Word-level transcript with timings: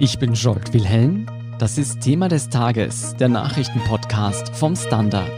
Ich 0.00 0.18
bin 0.18 0.34
Jolt 0.34 0.72
Wilhelm. 0.74 1.26
Das 1.60 1.78
ist 1.78 2.00
Thema 2.00 2.26
des 2.26 2.48
Tages, 2.48 3.14
der 3.14 3.28
Nachrichtenpodcast 3.28 4.48
vom 4.48 4.74
Standard. 4.74 5.30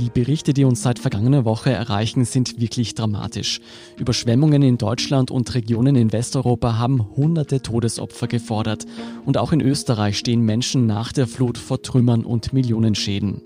Die 0.00 0.10
Berichte, 0.10 0.52
die 0.52 0.64
uns 0.64 0.82
seit 0.82 0.98
vergangener 0.98 1.44
Woche 1.44 1.70
erreichen, 1.70 2.24
sind 2.24 2.60
wirklich 2.60 2.96
dramatisch. 2.96 3.60
Überschwemmungen 3.96 4.62
in 4.62 4.76
Deutschland 4.76 5.30
und 5.30 5.54
Regionen 5.54 5.94
in 5.94 6.12
Westeuropa 6.12 6.78
haben 6.78 7.14
hunderte 7.16 7.62
Todesopfer 7.62 8.26
gefordert. 8.26 8.86
Und 9.24 9.38
auch 9.38 9.52
in 9.52 9.60
Österreich 9.60 10.18
stehen 10.18 10.40
Menschen 10.40 10.86
nach 10.86 11.12
der 11.12 11.28
Flut 11.28 11.58
vor 11.58 11.80
Trümmern 11.80 12.24
und 12.24 12.52
Millionenschäden. 12.52 13.42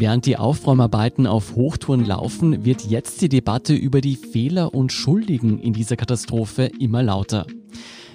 Während 0.00 0.26
die 0.26 0.36
Aufräumarbeiten 0.36 1.26
auf 1.26 1.56
Hochtouren 1.56 2.04
laufen, 2.04 2.64
wird 2.64 2.82
jetzt 2.82 3.20
die 3.20 3.28
Debatte 3.28 3.74
über 3.74 4.00
die 4.00 4.14
Fehler 4.14 4.72
und 4.72 4.92
Schuldigen 4.92 5.58
in 5.58 5.72
dieser 5.72 5.96
Katastrophe 5.96 6.70
immer 6.78 7.02
lauter. 7.02 7.46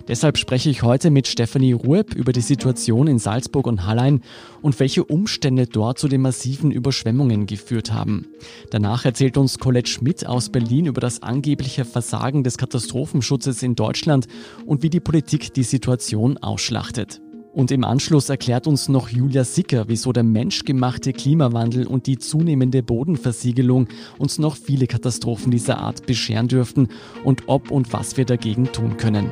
Deshalb 0.08 0.38
spreche 0.38 0.70
ich 0.70 0.82
heute 0.82 1.10
mit 1.10 1.28
Stefanie 1.28 1.74
Rueb 1.74 2.16
über 2.16 2.32
die 2.32 2.40
Situation 2.40 3.08
in 3.08 3.20
Salzburg 3.20 3.68
und 3.68 3.86
Hallein 3.86 4.22
und 4.62 4.80
welche 4.80 5.04
Umstände 5.04 5.68
dort 5.68 6.00
zu 6.00 6.08
den 6.08 6.22
massiven 6.22 6.72
Überschwemmungen 6.72 7.48
geführt 7.48 7.92
haben. 7.92 8.28
Danach 8.72 9.04
erzählt 9.04 9.36
uns 9.36 9.60
Colette 9.60 9.92
Schmidt 9.92 10.26
aus 10.26 10.50
Berlin 10.50 10.86
über 10.86 11.02
das 11.02 11.22
angebliche 11.22 11.84
Versagen 11.84 12.46
des 12.46 12.58
Katastrophenschutzes 12.58 13.62
in 13.62 13.76
Deutschland 13.76 14.28
und 14.66 14.84
wie 14.84 14.90
die 14.90 15.02
Politik 15.02 15.54
die 15.54 15.64
Situation 15.64 16.38
ausschlachtet. 16.38 17.20
Und 17.54 17.70
im 17.70 17.84
Anschluss 17.84 18.30
erklärt 18.30 18.66
uns 18.66 18.90
noch 18.90 19.10
Julia 19.10 19.44
Sicker, 19.44 19.86
wieso 19.88 20.12
der 20.12 20.24
menschgemachte 20.24 21.14
Klimawandel 21.14 21.86
und 21.86 22.08
die 22.08 22.18
zunehmende 22.18 22.82
Bodenversiegelung 22.82 23.90
uns 24.18 24.40
noch 24.40 24.56
viele 24.56 24.88
Katastrophen 24.88 25.52
dieser 25.52 25.78
Art 25.78 26.08
bescheren 26.08 26.48
dürften 26.48 26.90
und 27.24 27.44
ob 27.46 27.70
und 27.70 27.94
was 27.94 28.18
wir 28.18 28.26
dagegen 28.26 28.72
tun 28.72 28.98
können. 28.98 29.30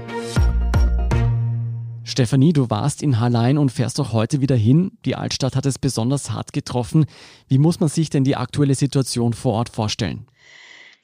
Stefanie, 2.03 2.53
du 2.53 2.69
warst 2.69 3.01
in 3.01 3.19
Hallein 3.19 3.57
und 3.57 3.71
fährst 3.71 3.99
auch 3.99 4.13
heute 4.13 4.39
wieder 4.39 4.55
hin. 4.55 4.91
Die 5.03 5.15
Altstadt 5.15 5.55
hat 5.55 5.65
es 5.65 5.79
besonders 5.79 6.29
hart 6.29 6.53
getroffen. 6.53 7.05
Wie 7.47 7.57
muss 7.57 7.79
man 7.79 7.89
sich 7.89 8.11
denn 8.11 8.23
die 8.23 8.35
aktuelle 8.35 8.75
Situation 8.75 9.33
vor 9.33 9.53
Ort 9.53 9.69
vorstellen? 9.69 10.27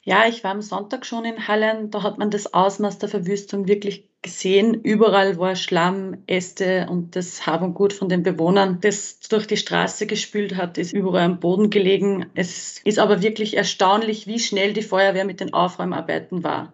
Ja, 0.08 0.26
ich 0.26 0.42
war 0.42 0.52
am 0.52 0.62
Sonntag 0.62 1.04
schon 1.04 1.26
in 1.26 1.48
Hallein. 1.48 1.90
Da 1.90 2.02
hat 2.02 2.16
man 2.16 2.30
das 2.30 2.54
Ausmaß 2.54 2.96
der 2.96 3.10
Verwüstung 3.10 3.68
wirklich 3.68 4.08
gesehen. 4.22 4.72
Überall 4.72 5.38
war 5.38 5.54
Schlamm, 5.54 6.22
Äste 6.26 6.86
und 6.88 7.14
das 7.14 7.46
Hab 7.46 7.60
und 7.60 7.74
Gut 7.74 7.92
von 7.92 8.08
den 8.08 8.22
Bewohnern, 8.22 8.78
das 8.80 9.20
durch 9.20 9.46
die 9.46 9.58
Straße 9.58 10.06
gespült 10.06 10.56
hat, 10.56 10.78
ist 10.78 10.94
überall 10.94 11.24
am 11.24 11.40
Boden 11.40 11.68
gelegen. 11.68 12.24
Es 12.34 12.80
ist 12.84 12.98
aber 12.98 13.20
wirklich 13.20 13.54
erstaunlich, 13.54 14.26
wie 14.26 14.38
schnell 14.38 14.72
die 14.72 14.80
Feuerwehr 14.80 15.26
mit 15.26 15.40
den 15.40 15.52
Aufräumarbeiten 15.52 16.42
war. 16.42 16.72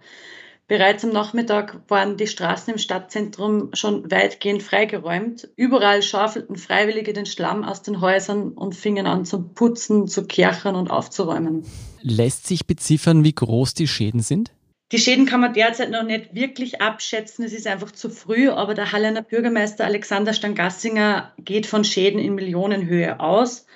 Bereits 0.67 1.05
am 1.05 1.11
Nachmittag 1.11 1.83
waren 1.89 2.17
die 2.17 2.27
Straßen 2.27 2.73
im 2.73 2.79
Stadtzentrum 2.79 3.69
schon 3.75 4.11
weitgehend 4.11 4.63
freigeräumt. 4.63 5.49
Überall 5.57 6.03
schaufelten 6.03 6.57
Freiwillige 6.57 7.13
den 7.13 7.27
Schlamm 7.27 7.65
aus 7.65 7.83
den 7.83 8.01
Häusern 8.01 8.53
und 8.53 8.75
fingen 8.75 9.07
an 9.07 9.27
zu 9.27 9.43
putzen, 9.43 10.09
zu 10.09 10.27
kerchern 10.27 10.75
und 10.75 10.91
aufzuräumen. 10.91 11.67
Lässt 12.01 12.47
sich 12.47 12.67
beziffern, 12.67 13.25
wie 13.25 13.35
groß 13.35 13.75
die 13.75 13.87
Schäden 13.87 14.21
sind? 14.21 14.53
Die 14.93 14.99
Schäden 14.99 15.27
kann 15.27 15.41
man 15.41 15.53
derzeit 15.53 15.91
noch 15.91 16.03
nicht 16.03 16.35
wirklich 16.35 16.81
abschätzen. 16.81 17.45
Es 17.45 17.53
ist 17.53 17.67
einfach 17.67 17.91
zu 17.91 18.09
früh, 18.09 18.49
aber 18.49 18.73
der 18.73 18.93
Hallener 18.93 19.23
Bürgermeister 19.23 19.85
Alexander 19.85 20.33
Stangassinger 20.33 21.33
geht 21.39 21.67
von 21.67 21.85
Schäden 21.85 22.21
in 22.21 22.35
Millionenhöhe 22.35 23.21
aus 23.21 23.67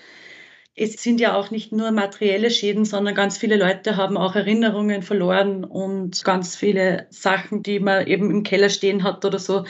es 0.79 1.03
sind 1.03 1.21
ja 1.21 1.35
auch 1.35 1.51
nicht 1.51 1.73
nur 1.73 1.91
materielle 1.91 2.51
Schäden, 2.51 2.85
sondern 2.85 3.15
ganz 3.15 3.37
viele 3.37 3.57
Leute 3.57 3.97
haben 3.97 4.17
auch 4.17 4.37
Erinnerungen 4.37 5.03
verloren 5.03 5.65
und 5.65 6.25
ganz 6.25 6.55
viele 6.55 7.07
Sachen, 7.11 7.63
die 7.63 7.81
man 7.81 8.07
eben 8.07 8.31
im 8.31 8.43
Keller 8.45 8.71
stehen 8.71 9.03
hat 9.03 9.25
oder 9.25 9.39
so. 9.39 9.65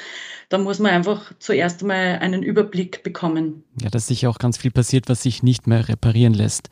Da 0.50 0.58
muss 0.58 0.78
man 0.78 0.92
einfach 0.92 1.32
zuerst 1.38 1.82
einmal 1.82 2.18
einen 2.20 2.42
Überblick 2.42 3.02
bekommen. 3.02 3.64
Ja, 3.80 3.90
da 3.90 3.98
ist 3.98 4.06
sicher 4.06 4.30
auch 4.30 4.38
ganz 4.38 4.58
viel 4.58 4.70
passiert, 4.70 5.08
was 5.08 5.22
sich 5.22 5.42
nicht 5.42 5.66
mehr 5.66 5.88
reparieren 5.88 6.34
lässt. 6.34 6.68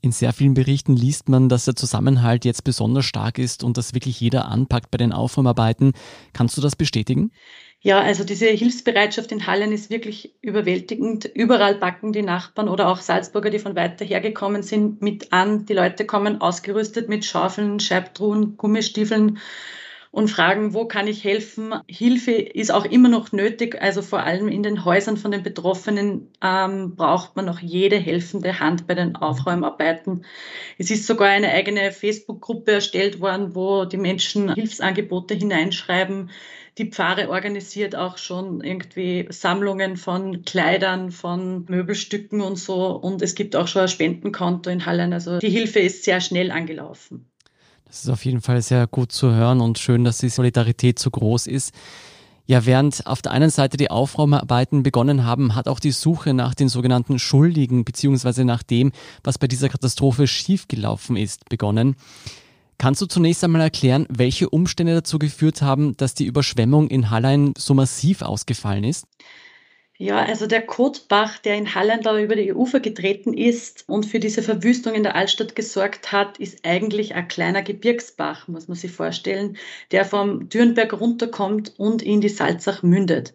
In 0.00 0.12
sehr 0.12 0.32
vielen 0.32 0.54
Berichten 0.54 0.94
liest 0.94 1.28
man, 1.28 1.48
dass 1.48 1.64
der 1.64 1.74
Zusammenhalt 1.74 2.44
jetzt 2.44 2.62
besonders 2.62 3.04
stark 3.04 3.38
ist 3.38 3.64
und 3.64 3.76
dass 3.76 3.94
wirklich 3.94 4.20
jeder 4.20 4.46
anpackt 4.46 4.90
bei 4.90 4.98
den 4.98 5.12
Aufräumarbeiten. 5.12 5.92
Kannst 6.32 6.56
du 6.56 6.60
das 6.60 6.76
bestätigen? 6.76 7.32
Ja, 7.80 8.00
also 8.00 8.24
diese 8.24 8.46
Hilfsbereitschaft 8.46 9.30
in 9.32 9.46
Hallen 9.46 9.72
ist 9.72 9.90
wirklich 9.90 10.34
überwältigend. 10.40 11.24
Überall 11.24 11.76
backen 11.76 12.12
die 12.12 12.22
Nachbarn 12.22 12.68
oder 12.68 12.88
auch 12.88 13.00
Salzburger, 13.00 13.50
die 13.50 13.60
von 13.60 13.76
weiter 13.76 14.04
hergekommen 14.04 14.62
sind, 14.62 15.00
mit 15.00 15.32
an. 15.32 15.64
Die 15.66 15.74
Leute 15.74 16.04
kommen 16.04 16.40
ausgerüstet 16.40 17.08
mit 17.08 17.24
Schaufeln, 17.24 17.78
Scheibtruhen, 17.78 18.56
Gummistiefeln 18.56 19.38
und 20.10 20.28
fragen, 20.28 20.74
wo 20.74 20.86
kann 20.86 21.06
ich 21.06 21.24
helfen? 21.24 21.74
Hilfe 21.86 22.32
ist 22.32 22.70
auch 22.70 22.84
immer 22.84 23.08
noch 23.08 23.32
nötig. 23.32 23.80
Also 23.80 24.02
vor 24.02 24.20
allem 24.20 24.48
in 24.48 24.62
den 24.62 24.84
Häusern 24.84 25.16
von 25.16 25.30
den 25.30 25.42
Betroffenen 25.42 26.28
ähm, 26.42 26.96
braucht 26.96 27.36
man 27.36 27.44
noch 27.44 27.60
jede 27.60 27.96
helfende 27.96 28.58
Hand 28.58 28.86
bei 28.86 28.94
den 28.94 29.16
Aufräumarbeiten. 29.16 30.24
Es 30.78 30.90
ist 30.90 31.06
sogar 31.06 31.28
eine 31.28 31.50
eigene 31.50 31.92
Facebook-Gruppe 31.92 32.72
erstellt 32.72 33.20
worden, 33.20 33.54
wo 33.54 33.84
die 33.84 33.98
Menschen 33.98 34.54
Hilfsangebote 34.54 35.34
hineinschreiben 35.34 36.30
die 36.78 36.90
Pfarre 36.90 37.28
organisiert 37.28 37.96
auch 37.96 38.18
schon 38.18 38.62
irgendwie 38.62 39.26
Sammlungen 39.30 39.96
von 39.96 40.44
Kleidern, 40.44 41.10
von 41.10 41.64
Möbelstücken 41.68 42.40
und 42.40 42.56
so. 42.56 42.92
Und 42.92 43.20
es 43.20 43.34
gibt 43.34 43.56
auch 43.56 43.66
schon 43.66 43.82
ein 43.82 43.88
Spendenkonto 43.88 44.70
in 44.70 44.86
Hallen. 44.86 45.12
Also 45.12 45.38
die 45.38 45.50
Hilfe 45.50 45.80
ist 45.80 46.04
sehr 46.04 46.20
schnell 46.20 46.52
angelaufen. 46.52 47.28
Das 47.88 48.04
ist 48.04 48.10
auf 48.10 48.24
jeden 48.26 48.42
Fall 48.42 48.60
sehr 48.60 48.86
gut 48.86 49.12
zu 49.12 49.32
hören 49.32 49.62
und 49.62 49.78
schön, 49.78 50.04
dass 50.04 50.18
die 50.18 50.28
Solidarität 50.28 50.98
so 50.98 51.10
groß 51.10 51.46
ist. 51.46 51.72
Ja, 52.46 52.66
während 52.66 53.06
auf 53.06 53.22
der 53.22 53.32
einen 53.32 53.48
Seite 53.48 53.78
die 53.78 53.90
Aufräumarbeiten 53.90 54.82
begonnen 54.82 55.24
haben, 55.24 55.54
hat 55.54 55.68
auch 55.68 55.80
die 55.80 55.90
Suche 55.90 56.34
nach 56.34 56.54
den 56.54 56.68
sogenannten 56.68 57.18
Schuldigen 57.18 57.84
beziehungsweise 57.84 58.44
nach 58.44 58.62
dem, 58.62 58.92
was 59.24 59.38
bei 59.38 59.46
dieser 59.46 59.70
Katastrophe 59.70 60.26
schiefgelaufen 60.26 61.16
ist, 61.16 61.48
begonnen. 61.48 61.96
Kannst 62.76 63.00
du 63.00 63.06
zunächst 63.06 63.42
einmal 63.42 63.62
erklären, 63.62 64.06
welche 64.08 64.50
Umstände 64.50 64.94
dazu 64.94 65.18
geführt 65.18 65.62
haben, 65.62 65.96
dass 65.96 66.14
die 66.14 66.26
Überschwemmung 66.26 66.88
in 66.88 67.10
Hallein 67.10 67.54
so 67.56 67.74
massiv 67.74 68.22
ausgefallen 68.22 68.84
ist? 68.84 69.06
Ja, 70.00 70.24
also 70.24 70.46
der 70.46 70.62
Kotbach, 70.62 71.38
der 71.38 71.56
in 71.56 71.74
Hallein 71.74 72.02
da 72.02 72.16
über 72.20 72.36
die 72.36 72.52
Ufer 72.52 72.78
getreten 72.78 73.34
ist 73.34 73.82
und 73.88 74.06
für 74.06 74.20
diese 74.20 74.44
Verwüstung 74.44 74.94
in 74.94 75.02
der 75.02 75.16
Altstadt 75.16 75.56
gesorgt 75.56 76.12
hat, 76.12 76.38
ist 76.38 76.64
eigentlich 76.64 77.16
ein 77.16 77.26
kleiner 77.26 77.62
Gebirgsbach, 77.62 78.46
muss 78.46 78.68
man 78.68 78.76
sich 78.76 78.92
vorstellen, 78.92 79.56
der 79.90 80.04
vom 80.04 80.48
Dürnberg 80.48 80.92
runterkommt 80.92 81.74
und 81.78 82.02
in 82.02 82.20
die 82.20 82.28
Salzach 82.28 82.84
mündet. 82.84 83.34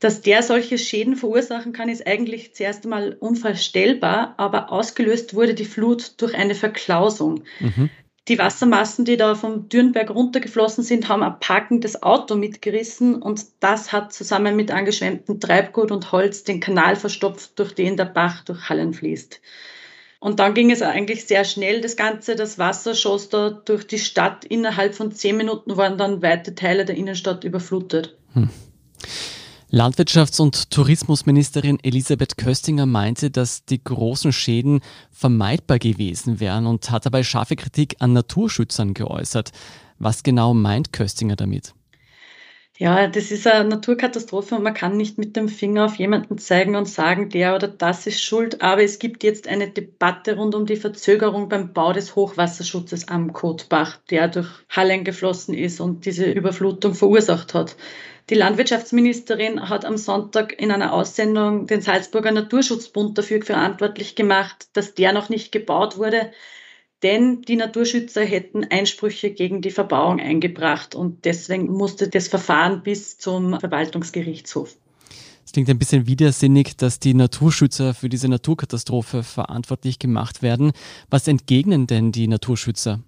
Dass 0.00 0.20
der 0.20 0.42
solche 0.42 0.78
Schäden 0.78 1.14
verursachen 1.14 1.72
kann, 1.72 1.88
ist 1.88 2.08
eigentlich 2.08 2.56
zuerst 2.56 2.82
einmal 2.82 3.16
unvorstellbar, 3.20 4.34
aber 4.36 4.72
ausgelöst 4.72 5.34
wurde 5.34 5.54
die 5.54 5.64
Flut 5.64 6.20
durch 6.20 6.34
eine 6.34 6.56
Verklausung. 6.56 7.44
Mhm. 7.60 7.88
Die 8.28 8.38
Wassermassen, 8.38 9.06
die 9.06 9.16
da 9.16 9.34
vom 9.34 9.70
Dürnberg 9.70 10.10
runtergeflossen 10.10 10.84
sind, 10.84 11.08
haben 11.08 11.22
ein 11.22 11.40
parkendes 11.40 12.02
Auto 12.02 12.34
mitgerissen 12.34 13.22
und 13.22 13.46
das 13.60 13.90
hat 13.90 14.12
zusammen 14.12 14.54
mit 14.54 14.70
angeschwemmtem 14.70 15.40
Treibgut 15.40 15.90
und 15.90 16.12
Holz 16.12 16.44
den 16.44 16.60
Kanal 16.60 16.96
verstopft, 16.96 17.58
durch 17.58 17.74
den 17.74 17.96
der 17.96 18.04
Bach 18.04 18.44
durch 18.44 18.68
Hallen 18.68 18.92
fließt. 18.92 19.40
Und 20.20 20.40
dann 20.40 20.52
ging 20.52 20.70
es 20.70 20.82
eigentlich 20.82 21.26
sehr 21.26 21.44
schnell, 21.44 21.80
das 21.80 21.96
Ganze. 21.96 22.34
Das 22.34 22.58
Wasser 22.58 22.94
schoss 22.94 23.28
da 23.28 23.50
durch 23.50 23.86
die 23.86 24.00
Stadt. 24.00 24.44
Innerhalb 24.44 24.94
von 24.94 25.12
zehn 25.12 25.36
Minuten 25.36 25.76
waren 25.76 25.96
dann 25.96 26.22
weite 26.22 26.54
Teile 26.54 26.84
der 26.84 26.96
Innenstadt 26.96 27.44
überflutet. 27.44 28.16
Hm. 28.34 28.50
Landwirtschafts- 29.70 30.40
und 30.40 30.70
Tourismusministerin 30.70 31.78
Elisabeth 31.82 32.38
Köstinger 32.38 32.86
meinte, 32.86 33.30
dass 33.30 33.66
die 33.66 33.84
großen 33.84 34.32
Schäden 34.32 34.80
vermeidbar 35.10 35.78
gewesen 35.78 36.40
wären 36.40 36.66
und 36.66 36.90
hat 36.90 37.04
dabei 37.04 37.22
scharfe 37.22 37.54
Kritik 37.54 37.96
an 37.98 38.14
Naturschützern 38.14 38.94
geäußert. 38.94 39.52
Was 39.98 40.22
genau 40.22 40.54
meint 40.54 40.94
Köstinger 40.94 41.36
damit? 41.36 41.74
Ja, 42.80 43.08
das 43.08 43.32
ist 43.32 43.44
eine 43.48 43.68
Naturkatastrophe 43.68 44.54
und 44.54 44.62
man 44.62 44.72
kann 44.72 44.96
nicht 44.96 45.18
mit 45.18 45.34
dem 45.34 45.48
Finger 45.48 45.86
auf 45.86 45.96
jemanden 45.96 46.38
zeigen 46.38 46.76
und 46.76 46.88
sagen, 46.88 47.28
der 47.28 47.56
oder 47.56 47.66
das 47.66 48.06
ist 48.06 48.22
schuld. 48.22 48.62
Aber 48.62 48.84
es 48.84 49.00
gibt 49.00 49.24
jetzt 49.24 49.48
eine 49.48 49.68
Debatte 49.68 50.36
rund 50.36 50.54
um 50.54 50.64
die 50.64 50.76
Verzögerung 50.76 51.48
beim 51.48 51.72
Bau 51.72 51.92
des 51.92 52.14
Hochwasserschutzes 52.14 53.08
am 53.08 53.32
Kotbach, 53.32 53.96
der 54.10 54.28
durch 54.28 54.48
Hallen 54.68 55.02
geflossen 55.02 55.54
ist 55.54 55.80
und 55.80 56.06
diese 56.06 56.30
Überflutung 56.30 56.94
verursacht 56.94 57.52
hat. 57.52 57.76
Die 58.30 58.36
Landwirtschaftsministerin 58.36 59.68
hat 59.68 59.84
am 59.84 59.96
Sonntag 59.96 60.60
in 60.60 60.70
einer 60.70 60.92
Aussendung 60.92 61.66
den 61.66 61.80
Salzburger 61.80 62.30
Naturschutzbund 62.30 63.18
dafür 63.18 63.42
verantwortlich 63.42 64.14
gemacht, 64.14 64.68
dass 64.74 64.94
der 64.94 65.12
noch 65.12 65.30
nicht 65.30 65.50
gebaut 65.50 65.98
wurde, 65.98 66.30
denn 67.02 67.42
die 67.42 67.56
Naturschützer 67.56 68.24
hätten 68.24 68.64
Einsprüche 68.64 69.30
gegen 69.30 69.62
die 69.62 69.70
Verbauung 69.70 70.20
eingebracht 70.20 70.94
und 70.94 71.24
deswegen 71.24 71.66
musste 71.68 72.08
das 72.08 72.28
Verfahren 72.28 72.82
bis 72.82 73.18
zum 73.18 73.58
Verwaltungsgerichtshof. 73.60 74.76
Es 75.44 75.52
klingt 75.52 75.70
ein 75.70 75.78
bisschen 75.78 76.06
widersinnig, 76.06 76.76
dass 76.76 77.00
die 77.00 77.14
Naturschützer 77.14 77.94
für 77.94 78.10
diese 78.10 78.28
Naturkatastrophe 78.28 79.22
verantwortlich 79.22 79.98
gemacht 79.98 80.42
werden. 80.42 80.72
Was 81.08 81.26
entgegnen 81.26 81.86
denn 81.86 82.12
die 82.12 82.28
Naturschützer? 82.28 83.00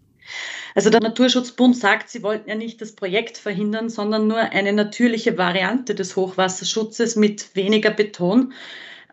Also 0.75 0.89
der 0.89 1.01
Naturschutzbund 1.01 1.77
sagt, 1.77 2.09
sie 2.09 2.23
wollten 2.23 2.49
ja 2.49 2.55
nicht 2.55 2.81
das 2.81 2.93
Projekt 2.93 3.37
verhindern, 3.37 3.89
sondern 3.89 4.27
nur 4.27 4.39
eine 4.39 4.73
natürliche 4.73 5.37
Variante 5.37 5.95
des 5.95 6.17
Hochwasserschutzes 6.17 7.17
mit 7.17 7.55
weniger 7.57 7.91
Beton. 7.91 8.53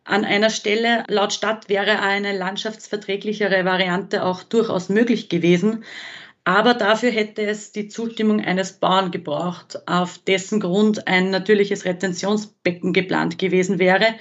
An 0.08 0.24
einer 0.24 0.50
Stelle 0.50 1.04
laut 1.10 1.34
Stadt 1.34 1.68
wäre 1.68 2.00
eine 2.00 2.36
landschaftsverträglichere 2.36 3.66
Variante 3.66 4.24
auch 4.24 4.42
durchaus 4.42 4.88
möglich 4.88 5.28
gewesen. 5.28 5.84
Aber 6.46 6.74
dafür 6.74 7.12
hätte 7.12 7.42
es 7.42 7.74
die 7.74 7.90
Zustimmung 7.90 8.40
eines 8.40 8.72
Bauern 8.72 9.12
gebraucht, 9.12 9.86
auf 9.86 10.18
dessen 10.20 10.62
Grund 10.62 11.10
ein 11.10 11.30
natürliches 11.30 11.84
Retentionsbecken 11.84 12.94
geplant 12.94 13.38
gewesen 13.38 13.80
wäre. 13.80 14.16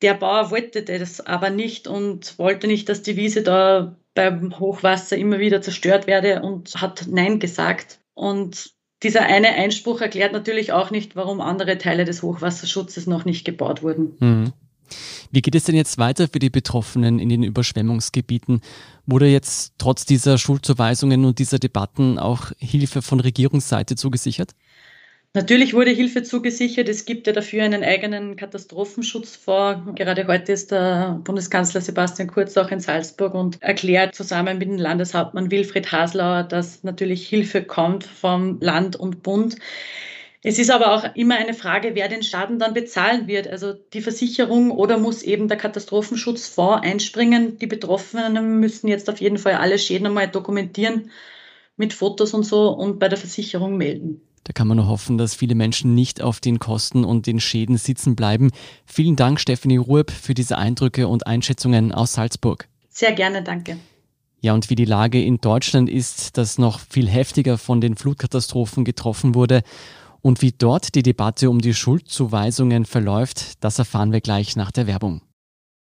Der 0.00 0.14
Bauer 0.14 0.50
wollte 0.50 0.84
das 0.84 1.20
aber 1.20 1.50
nicht 1.50 1.86
und 1.86 2.38
wollte 2.38 2.66
nicht, 2.66 2.88
dass 2.88 3.02
die 3.02 3.16
Wiese 3.16 3.42
da 3.42 3.94
beim 4.14 4.58
Hochwasser 4.58 5.18
immer 5.18 5.38
wieder 5.38 5.60
zerstört 5.60 6.06
werde 6.06 6.40
und 6.40 6.80
hat 6.80 7.04
Nein 7.08 7.40
gesagt. 7.40 8.00
Und 8.14 8.72
dieser 9.02 9.26
eine 9.26 9.48
Einspruch 9.48 10.00
erklärt 10.00 10.32
natürlich 10.32 10.72
auch 10.72 10.90
nicht, 10.90 11.14
warum 11.14 11.42
andere 11.42 11.76
Teile 11.76 12.06
des 12.06 12.22
Hochwasserschutzes 12.22 13.06
noch 13.06 13.26
nicht 13.26 13.44
gebaut 13.44 13.82
wurden. 13.82 14.16
Mhm. 14.18 14.52
Wie 15.30 15.42
geht 15.42 15.54
es 15.54 15.64
denn 15.64 15.74
jetzt 15.74 15.98
weiter 15.98 16.28
für 16.28 16.38
die 16.38 16.50
Betroffenen 16.50 17.18
in 17.18 17.28
den 17.28 17.42
Überschwemmungsgebieten? 17.42 18.60
Wurde 19.06 19.26
jetzt 19.26 19.74
trotz 19.78 20.04
dieser 20.04 20.38
Schuldzuweisungen 20.38 21.24
und 21.24 21.38
dieser 21.38 21.58
Debatten 21.58 22.18
auch 22.18 22.52
Hilfe 22.58 23.02
von 23.02 23.20
Regierungsseite 23.20 23.96
zugesichert? 23.96 24.54
Natürlich 25.32 25.74
wurde 25.74 25.92
Hilfe 25.92 26.24
zugesichert. 26.24 26.88
Es 26.88 27.04
gibt 27.04 27.28
ja 27.28 27.32
dafür 27.32 27.62
einen 27.62 27.84
eigenen 27.84 28.34
Katastrophenschutzfonds. 28.34 29.94
Gerade 29.94 30.26
heute 30.26 30.50
ist 30.50 30.72
der 30.72 31.20
Bundeskanzler 31.22 31.80
Sebastian 31.80 32.26
Kurz 32.26 32.56
auch 32.56 32.72
in 32.72 32.80
Salzburg 32.80 33.34
und 33.34 33.62
erklärt 33.62 34.16
zusammen 34.16 34.58
mit 34.58 34.68
dem 34.68 34.76
Landeshauptmann 34.76 35.52
Wilfried 35.52 35.92
Haslauer, 35.92 36.42
dass 36.42 36.82
natürlich 36.82 37.28
Hilfe 37.28 37.62
kommt 37.62 38.02
vom 38.02 38.58
Land 38.60 38.96
und 38.96 39.22
Bund. 39.22 39.54
Es 40.42 40.58
ist 40.58 40.70
aber 40.70 40.94
auch 40.94 41.14
immer 41.14 41.36
eine 41.36 41.52
Frage, 41.52 41.94
wer 41.94 42.08
den 42.08 42.22
Schaden 42.22 42.58
dann 42.58 42.72
bezahlen 42.72 43.26
wird. 43.26 43.46
Also 43.46 43.74
die 43.74 44.00
Versicherung 44.00 44.70
oder 44.70 44.98
muss 44.98 45.22
eben 45.22 45.48
der 45.48 45.58
Katastrophenschutzfonds 45.58 46.82
einspringen. 46.82 47.58
Die 47.58 47.66
Betroffenen 47.66 48.58
müssen 48.58 48.88
jetzt 48.88 49.10
auf 49.10 49.20
jeden 49.20 49.36
Fall 49.36 49.54
alle 49.54 49.78
Schäden 49.78 50.06
einmal 50.06 50.28
dokumentieren 50.28 51.10
mit 51.76 51.92
Fotos 51.92 52.32
und 52.32 52.44
so 52.44 52.70
und 52.70 52.98
bei 52.98 53.08
der 53.08 53.18
Versicherung 53.18 53.76
melden. 53.76 54.22
Da 54.44 54.54
kann 54.54 54.66
man 54.66 54.78
nur 54.78 54.88
hoffen, 54.88 55.18
dass 55.18 55.34
viele 55.34 55.54
Menschen 55.54 55.94
nicht 55.94 56.22
auf 56.22 56.40
den 56.40 56.58
Kosten 56.58 57.04
und 57.04 57.26
den 57.26 57.38
Schäden 57.38 57.76
sitzen 57.76 58.16
bleiben. 58.16 58.50
Vielen 58.86 59.16
Dank, 59.16 59.40
Stephanie 59.40 59.76
Rueb, 59.76 60.10
für 60.10 60.32
diese 60.32 60.56
Eindrücke 60.56 61.06
und 61.06 61.26
Einschätzungen 61.26 61.92
aus 61.92 62.14
Salzburg. 62.14 62.66
Sehr 62.88 63.12
gerne, 63.12 63.42
danke. 63.42 63.76
Ja, 64.40 64.54
und 64.54 64.70
wie 64.70 64.74
die 64.74 64.86
Lage 64.86 65.22
in 65.22 65.36
Deutschland 65.36 65.90
ist, 65.90 66.38
das 66.38 66.56
noch 66.56 66.80
viel 66.80 67.08
heftiger 67.10 67.58
von 67.58 67.82
den 67.82 67.94
Flutkatastrophen 67.94 68.86
getroffen 68.86 69.34
wurde 69.34 69.62
und 70.22 70.42
wie 70.42 70.52
dort 70.52 70.94
die 70.94 71.02
Debatte 71.02 71.50
um 71.50 71.60
die 71.60 71.74
Schuldzuweisungen 71.74 72.84
verläuft, 72.84 73.62
das 73.64 73.78
erfahren 73.78 74.12
wir 74.12 74.20
gleich 74.20 74.56
nach 74.56 74.70
der 74.70 74.86
Werbung. 74.86 75.22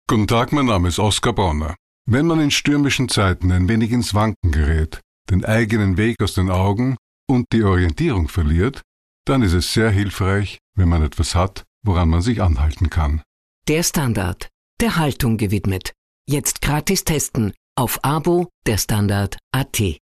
Guten 0.09 0.27
Tag, 0.27 0.53
mein 0.53 0.67
Name 0.67 0.89
ist 0.89 0.99
Oskar 0.99 1.33
Bonner. 1.33 1.77
Wenn 2.07 2.27
man 2.27 2.41
in 2.41 2.51
stürmischen 2.51 3.09
Zeiten 3.09 3.51
ein 3.51 3.69
wenig 3.69 3.91
ins 3.91 4.13
Wanken 4.13 4.53
gerät, 4.53 5.01
den 5.31 5.45
eigenen 5.45 5.97
Weg 5.97 6.23
aus 6.23 6.35
den 6.35 6.51
Augen 6.51 6.97
und 7.27 7.47
die 7.53 7.63
Orientierung 7.63 8.29
verliert, 8.29 8.83
dann 9.25 9.43
ist 9.43 9.55
es 9.55 9.73
sehr 9.73 9.91
hilfreich, 9.91 10.59
wenn 10.77 10.89
man 10.89 11.03
etwas 11.03 11.35
hat, 11.35 11.65
woran 11.83 12.11
man 12.11 12.21
sich 12.21 12.43
anhalten 12.43 12.91
kann. 12.91 13.23
Der 13.69 13.83
Standard, 13.83 14.49
der 14.81 14.97
Haltung 14.97 15.39
gewidmet. 15.39 15.93
Jetzt 16.29 16.61
gratis 16.61 17.05
testen 17.05 17.55
auf 17.77 18.05
Abo 18.05 18.49
der 18.67 18.79
Standard 18.79 19.39
AT. 19.53 19.99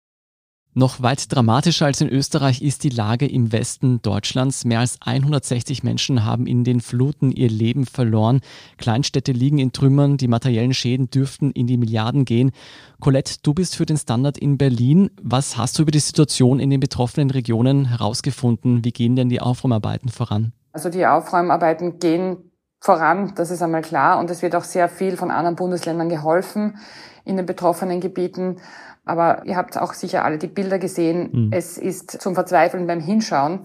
Noch 0.79 1.01
weit 1.01 1.35
dramatischer 1.35 1.87
als 1.87 2.03
in 2.03 2.11
Österreich 2.11 2.61
ist 2.61 2.85
die 2.85 2.91
Lage 2.91 3.27
im 3.27 3.51
Westen 3.51 4.03
Deutschlands. 4.03 4.67
Mehr 4.67 4.81
als 4.81 4.99
160 5.03 5.83
Menschen 5.83 6.23
haben 6.27 6.47
in 6.47 6.65
den 6.65 6.83
Fluten 6.83 7.33
ihr 7.33 7.49
Leben 7.49 7.87
verloren. 7.87 8.43
Kleinstädte 8.77 9.33
liegen 9.33 9.57
in 9.57 9.73
Trümmern. 9.73 10.19
Die 10.19 10.29
materiellen 10.29 10.75
Schäden 10.75 11.09
dürften 11.09 11.51
in 11.53 11.67
die 11.67 11.79
Milliarden 11.79 12.27
gehen. 12.27 12.53
Colette, 13.01 13.37
du 13.43 13.55
bist 13.55 13.75
für 13.75 13.87
den 13.87 13.97
Standard 13.97 14.37
in 14.37 14.59
Berlin. 14.59 15.09
Was 15.23 15.57
hast 15.57 15.79
du 15.79 15.83
über 15.83 15.93
die 15.93 15.99
Situation 15.99 16.61
in 16.61 16.69
den 16.69 16.81
betroffenen 16.81 17.31
Regionen 17.31 17.87
herausgefunden? 17.87 18.85
Wie 18.85 18.93
gehen 18.93 19.17
denn 19.17 19.31
die 19.31 19.41
Aufräumarbeiten 19.41 20.11
voran? 20.11 20.53
Also 20.75 20.91
die 20.91 21.07
Aufräumarbeiten 21.07 22.01
gehen 22.01 22.53
voran, 22.81 23.33
das 23.35 23.51
ist 23.51 23.63
einmal 23.63 23.81
klar. 23.81 24.19
Und 24.19 24.31
es 24.31 24.43
wird 24.43 24.55
auch 24.55 24.65
sehr 24.65 24.91
viel 24.91 25.17
von 25.17 25.31
anderen 25.31 25.57
Bundesländern 25.57 26.11
geholfen 26.11 26.77
in 27.25 27.39
den 27.39 27.47
betroffenen 27.47 28.03
Gebieten. 28.03 28.59
Aber 29.07 29.47
ihr 29.47 29.57
habt 29.57 29.79
auch 29.79 29.95
sicher 29.95 30.25
alle 30.25 30.37
die 30.37 30.49
Bilder 30.49 30.79
gesehen. 30.79 31.31
Mhm. 31.33 31.51
Es 31.53 31.79
ist 31.79 32.21
zum 32.21 32.35
Verzweifeln 32.35 32.87
beim 32.87 33.01
Hinschauen. 33.01 33.61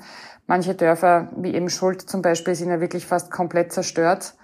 Manche 0.47 0.75
Dörfer, 0.75 1.29
wie 1.35 1.53
eben 1.53 1.69
Schuld 1.69 2.01
zum 2.01 2.21
Beispiel, 2.21 2.55
sind 2.55 2.69
ja 2.69 2.79
wirklich 2.79 3.05
fast 3.05 3.31
komplett 3.31 3.73
zerstört. 3.73 4.35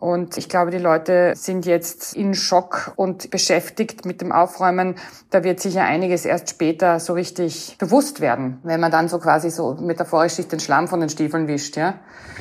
Und 0.00 0.36
ich 0.36 0.48
glaube, 0.48 0.70
die 0.70 0.78
Leute 0.78 1.32
sind 1.34 1.66
jetzt 1.66 2.14
in 2.14 2.34
Schock 2.34 2.92
und 2.96 3.30
beschäftigt 3.30 4.04
mit 4.04 4.20
dem 4.20 4.32
Aufräumen. 4.32 4.96
Da 5.30 5.44
wird 5.44 5.60
sicher 5.60 5.84
einiges 5.84 6.26
erst 6.26 6.50
später 6.50 7.00
so 7.00 7.14
richtig 7.14 7.76
bewusst 7.78 8.20
werden, 8.20 8.58
wenn 8.64 8.80
man 8.80 8.90
dann 8.90 9.08
so 9.08 9.18
quasi 9.18 9.50
so 9.50 9.74
metaphorisch 9.74 10.34
sich 10.34 10.48
den 10.48 10.60
Schlamm 10.60 10.88
von 10.88 11.00
den 11.00 11.08
Stiefeln 11.08 11.48
wischt, 11.48 11.76
ja. 11.76 11.94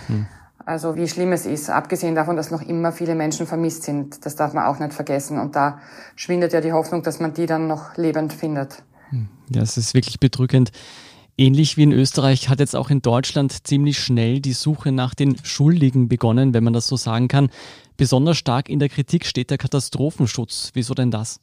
Mhm. 0.07 0.28
Also 0.65 0.95
wie 0.95 1.07
schlimm 1.07 1.33
es 1.33 1.45
ist, 1.45 1.69
abgesehen 1.69 2.15
davon, 2.15 2.38
dass 2.38 2.50
noch 2.50 2.62
immer 2.62 2.92
viele 2.92 3.15
Menschen 3.15 3.45
vermisst 3.45 3.83
sind. 3.83 4.25
Das 4.25 4.36
darf 4.36 4.54
man 4.54 4.65
auch 4.65 4.80
nicht 4.80 4.94
vergessen. 4.94 5.38
Und 5.38 5.56
da 5.56 5.80
schwindet 6.15 6.54
ja 6.54 6.62
die 6.62 6.71
Hoffnung, 6.71 7.04
dass 7.04 7.19
man 7.19 7.33
die 7.33 7.45
dann 7.45 7.68
noch 7.68 7.98
lebend 7.98 8.31
findet. 8.31 8.83
Ja, 9.50 9.62
es 9.62 9.77
ist 9.77 9.94
wirklich 9.94 10.19
bedrückend. 10.19 10.71
Ähnlich 11.38 11.77
wie 11.77 11.83
in 11.83 11.92
Österreich 11.92 12.50
hat 12.50 12.60
jetzt 12.60 12.75
auch 12.75 12.89
in 12.89 13.01
Deutschland 13.01 13.68
ziemlich 13.68 14.00
schnell 14.00 14.39
die 14.39 14.54
Suche 14.54 14.92
nach 14.92 15.15
den 15.15 15.36
Schuldigen 15.44 16.07
begonnen, 16.07 16.54
wenn 16.54 16.63
man 16.63 16.74
das 16.74 16.88
so 16.88 16.95
sagen 16.95 17.27
kann. 17.27 17.50
Besonders 17.98 18.38
stark 18.38 18.69
in 18.69 18.80
der 18.80 18.89
Kritik 18.89 19.25
steht 19.25 19.50
der 19.50 19.57
Katastrophenschutz. 19.57 20.71
Wieso 20.74 20.94
denn 20.94 21.12
das? 21.12 21.39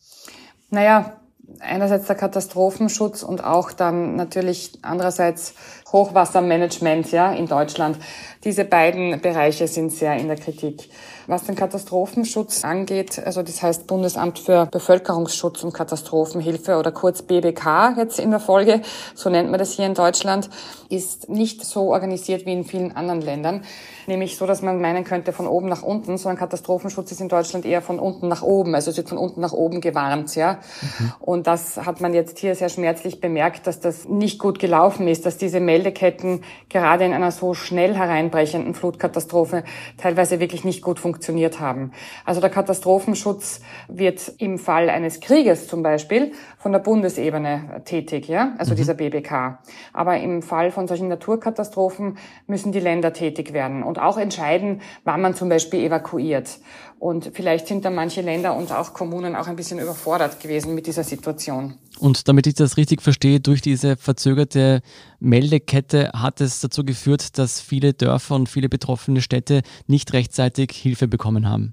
Naja, 0.71 1.21
einerseits 1.59 2.07
der 2.07 2.17
Katastrophenschutz 2.17 3.23
und 3.23 3.43
auch 3.43 3.73
dann 3.73 4.15
natürlich 4.15 4.79
andererseits 4.83 5.55
Hochwassermanagement 5.93 7.11
ja, 7.13 7.33
in 7.33 7.47
Deutschland. 7.47 7.99
Diese 8.45 8.65
beiden 8.65 9.21
Bereiche 9.21 9.69
sind 9.69 9.93
sehr 9.93 10.17
in 10.17 10.29
der 10.29 10.37
Kritik. 10.37 10.89
Was 11.27 11.45
den 11.45 11.55
Katastrophenschutz 11.55 12.65
angeht, 12.65 13.21
also 13.25 13.43
das 13.43 13.63
heißt 13.63 13.87
Bundesamt 13.87 14.39
für 14.39 14.67
Bevölkerungsschutz 14.67 15.63
und 15.63 15.73
Katastrophenhilfe 15.73 16.77
oder 16.77 16.91
kurz 16.91 17.23
BBK 17.23 17.95
jetzt 17.99 18.19
in 18.19 18.31
der 18.31 18.41
Folge, 18.41 18.81
so 19.15 19.31
nennt 19.31 19.51
man 19.51 19.59
das 19.59 19.73
hier 19.73 19.87
in 19.87 19.95
Deutschland, 19.95 20.49
ist 20.89 21.29
nicht 21.29 21.65
so 21.65 21.93
organisiert 21.93 22.47
wie 22.47 22.53
in 22.53 22.65
vielen 22.65 22.97
anderen 22.97 23.21
Ländern. 23.21 23.63
Nämlich 24.07 24.37
so, 24.37 24.47
dass 24.47 24.61
man 24.61 24.81
meinen 24.81 25.05
könnte 25.05 25.33
von 25.33 25.47
oben 25.47 25.69
nach 25.69 25.83
unten, 25.83 26.19
sondern 26.19 26.39
Katastrophenschutz 26.39 27.13
ist 27.13 27.21
in 27.21 27.29
Deutschland 27.29 27.65
eher 27.65 27.83
von 27.83 28.01
unten 28.01 28.27
nach 28.27 28.43
oben. 28.43 28.75
Also 28.75 28.91
es 28.91 28.97
wird 28.97 29.09
von 29.09 29.19
unten 29.19 29.41
nach 29.41 29.53
oben 29.53 29.81
gewarnt, 29.81 30.35
ja. 30.35 30.59
Mhm. 30.99 31.13
Und 31.21 31.47
das 31.47 31.77
hat 31.77 32.01
man 32.01 32.13
jetzt 32.13 32.39
hier 32.39 32.57
sehr 32.57 32.71
schmerzlich 32.71 33.21
bemerkt, 33.21 33.69
dass 33.69 33.79
das 33.79 34.09
nicht 34.09 34.41
gut 34.41 34.59
gelaufen 34.59 35.07
ist, 35.07 35.27
dass 35.27 35.37
diese 35.37 35.61
Meldeketten 35.81 36.43
gerade 36.69 37.05
in 37.05 37.15
einer 37.15 37.31
so 37.31 37.55
schnell 37.55 37.95
hereinbrechenden 37.95 38.75
Flutkatastrophe 38.75 39.65
teilweise 39.97 40.39
wirklich 40.39 40.65
nicht 40.65 40.83
gut 40.83 40.99
funktioniert 41.01 41.59
haben. 41.59 41.93
Also 42.27 42.41
der 42.41 42.51
Katastrophenschutz 42.51 43.63
wird 43.89 44.33
im 44.39 44.59
Fall 44.59 44.91
eines 44.91 45.21
Krieges 45.21 45.69
zum 45.69 45.83
Beispiel 45.83 46.33
von 46.59 46.73
der 46.73 46.81
Bundesebene 46.81 47.81
tätig, 47.87 48.29
ja, 48.29 48.53
also 48.59 48.73
mhm. 48.73 48.77
dieser 48.77 48.95
BBK. 48.95 49.59
Aber 49.95 50.19
im 50.19 50.43
Fall 50.43 50.71
von 50.71 50.87
solchen 50.87 51.09
Naturkatastrophen 51.09 52.19
müssen 52.47 52.73
die 52.73 52.81
Länder 52.81 53.15
tätig 53.15 53.55
werden 53.55 53.83
und 53.83 53.99
auch 53.99 54.19
entscheiden, 54.19 54.83
wann 55.05 55.23
man 55.23 55.35
zum 55.35 55.49
Beispiel 55.49 55.81
evakuiert. 55.81 56.59
Und 57.01 57.31
vielleicht 57.33 57.67
sind 57.67 57.87
da 57.87 57.89
manche 57.89 58.21
Länder 58.21 58.55
und 58.55 58.71
auch 58.73 58.93
Kommunen 58.93 59.35
auch 59.35 59.47
ein 59.47 59.57
bisschen 59.57 59.79
überfordert 59.79 60.39
gewesen 60.39 60.75
mit 60.75 60.87
dieser 60.87 61.03
Situation. 61.03 61.79
Und 61.99 62.29
damit 62.29 62.47
ich 62.47 62.53
das 62.53 62.77
richtig 62.77 63.01
verstehe, 63.01 63.41
durch 63.41 63.63
diese 63.63 63.97
verzögerte 63.97 64.83
Meldekette 65.19 66.11
hat 66.13 66.43
es 66.43 66.61
dazu 66.61 66.85
geführt, 66.85 67.39
dass 67.39 67.59
viele 67.59 67.95
Dörfer 67.95 68.35
und 68.35 68.51
viele 68.51 68.69
betroffene 68.69 69.23
Städte 69.23 69.63
nicht 69.87 70.13
rechtzeitig 70.13 70.73
Hilfe 70.73 71.09
bekommen 71.09 71.49
haben. 71.49 71.73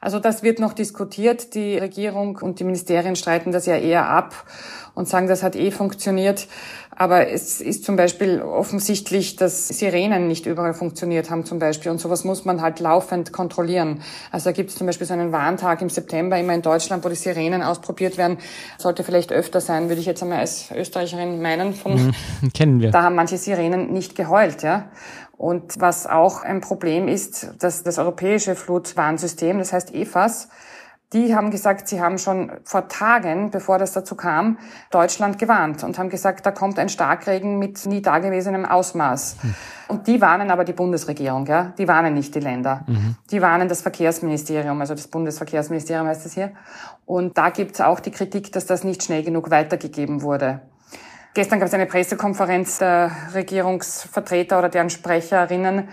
Also 0.00 0.18
das 0.18 0.42
wird 0.42 0.58
noch 0.58 0.72
diskutiert. 0.72 1.54
Die 1.54 1.78
Regierung 1.78 2.36
und 2.38 2.58
die 2.58 2.64
Ministerien 2.64 3.14
streiten 3.14 3.52
das 3.52 3.66
ja 3.66 3.76
eher 3.76 4.08
ab 4.08 4.44
und 4.96 5.08
sagen, 5.08 5.28
das 5.28 5.44
hat 5.44 5.54
eh 5.54 5.70
funktioniert. 5.70 6.48
Aber 6.94 7.28
es 7.28 7.60
ist 7.60 7.84
zum 7.84 7.96
Beispiel 7.96 8.42
offensichtlich, 8.42 9.36
dass 9.36 9.68
Sirenen 9.68 10.28
nicht 10.28 10.46
überall 10.46 10.74
funktioniert 10.74 11.30
haben 11.30 11.44
zum 11.44 11.58
Beispiel. 11.58 11.90
Und 11.90 11.98
sowas 11.98 12.24
muss 12.24 12.44
man 12.44 12.60
halt 12.60 12.80
laufend 12.80 13.32
kontrollieren. 13.32 14.02
Also 14.30 14.50
da 14.50 14.52
gibt 14.52 14.70
es 14.70 14.76
zum 14.76 14.86
Beispiel 14.86 15.06
so 15.06 15.14
einen 15.14 15.32
Warntag 15.32 15.80
im 15.80 15.88
September 15.88 16.38
immer 16.38 16.54
in 16.54 16.62
Deutschland, 16.62 17.04
wo 17.04 17.08
die 17.08 17.14
Sirenen 17.14 17.62
ausprobiert 17.62 18.18
werden. 18.18 18.38
Sollte 18.76 19.04
vielleicht 19.04 19.32
öfter 19.32 19.60
sein, 19.60 19.88
würde 19.88 20.00
ich 20.00 20.06
jetzt 20.06 20.22
einmal 20.22 20.40
als 20.40 20.70
Österreicherin 20.70 21.40
meinen. 21.40 21.72
Von, 21.72 21.94
mhm, 21.94 22.52
kennen 22.54 22.80
wir. 22.80 22.90
Da 22.90 23.02
haben 23.04 23.14
manche 23.14 23.38
Sirenen 23.38 23.92
nicht 23.92 24.14
geheult, 24.14 24.62
ja. 24.62 24.90
Und 25.38 25.80
was 25.80 26.06
auch 26.06 26.42
ein 26.42 26.60
Problem 26.60 27.08
ist, 27.08 27.54
dass 27.58 27.82
das 27.82 27.98
europäische 27.98 28.54
Flutwarnsystem, 28.54 29.58
das 29.58 29.72
heißt 29.72 29.94
EFAS, 29.94 30.48
die 31.12 31.34
haben 31.34 31.50
gesagt, 31.50 31.88
sie 31.88 32.00
haben 32.00 32.18
schon 32.18 32.52
vor 32.64 32.88
Tagen, 32.88 33.50
bevor 33.50 33.78
das 33.78 33.92
dazu 33.92 34.14
kam, 34.14 34.58
Deutschland 34.90 35.38
gewarnt 35.38 35.84
und 35.84 35.98
haben 35.98 36.08
gesagt, 36.08 36.46
da 36.46 36.50
kommt 36.50 36.78
ein 36.78 36.88
Starkregen 36.88 37.58
mit 37.58 37.84
nie 37.86 38.00
dagewesenem 38.00 38.64
Ausmaß. 38.64 39.36
Hm. 39.40 39.54
Und 39.88 40.06
die 40.06 40.20
warnen 40.20 40.50
aber 40.50 40.64
die 40.64 40.72
Bundesregierung, 40.72 41.46
ja? 41.46 41.72
die 41.76 41.86
warnen 41.86 42.14
nicht 42.14 42.34
die 42.34 42.40
Länder. 42.40 42.84
Mhm. 42.86 43.16
Die 43.30 43.42
warnen 43.42 43.68
das 43.68 43.82
Verkehrsministerium, 43.82 44.80
also 44.80 44.94
das 44.94 45.08
Bundesverkehrsministerium 45.08 46.06
heißt 46.06 46.24
es 46.24 46.32
hier. 46.32 46.52
Und 47.04 47.36
da 47.36 47.50
gibt 47.50 47.74
es 47.74 47.80
auch 47.82 48.00
die 48.00 48.10
Kritik, 48.10 48.52
dass 48.52 48.64
das 48.64 48.84
nicht 48.84 49.02
schnell 49.02 49.22
genug 49.22 49.50
weitergegeben 49.50 50.22
wurde. 50.22 50.62
Gestern 51.34 51.60
gab 51.60 51.68
es 51.68 51.74
eine 51.74 51.86
Pressekonferenz 51.86 52.78
der 52.78 53.10
Regierungsvertreter 53.34 54.58
oder 54.58 54.68
deren 54.68 54.90
Sprecherinnen 54.90 55.88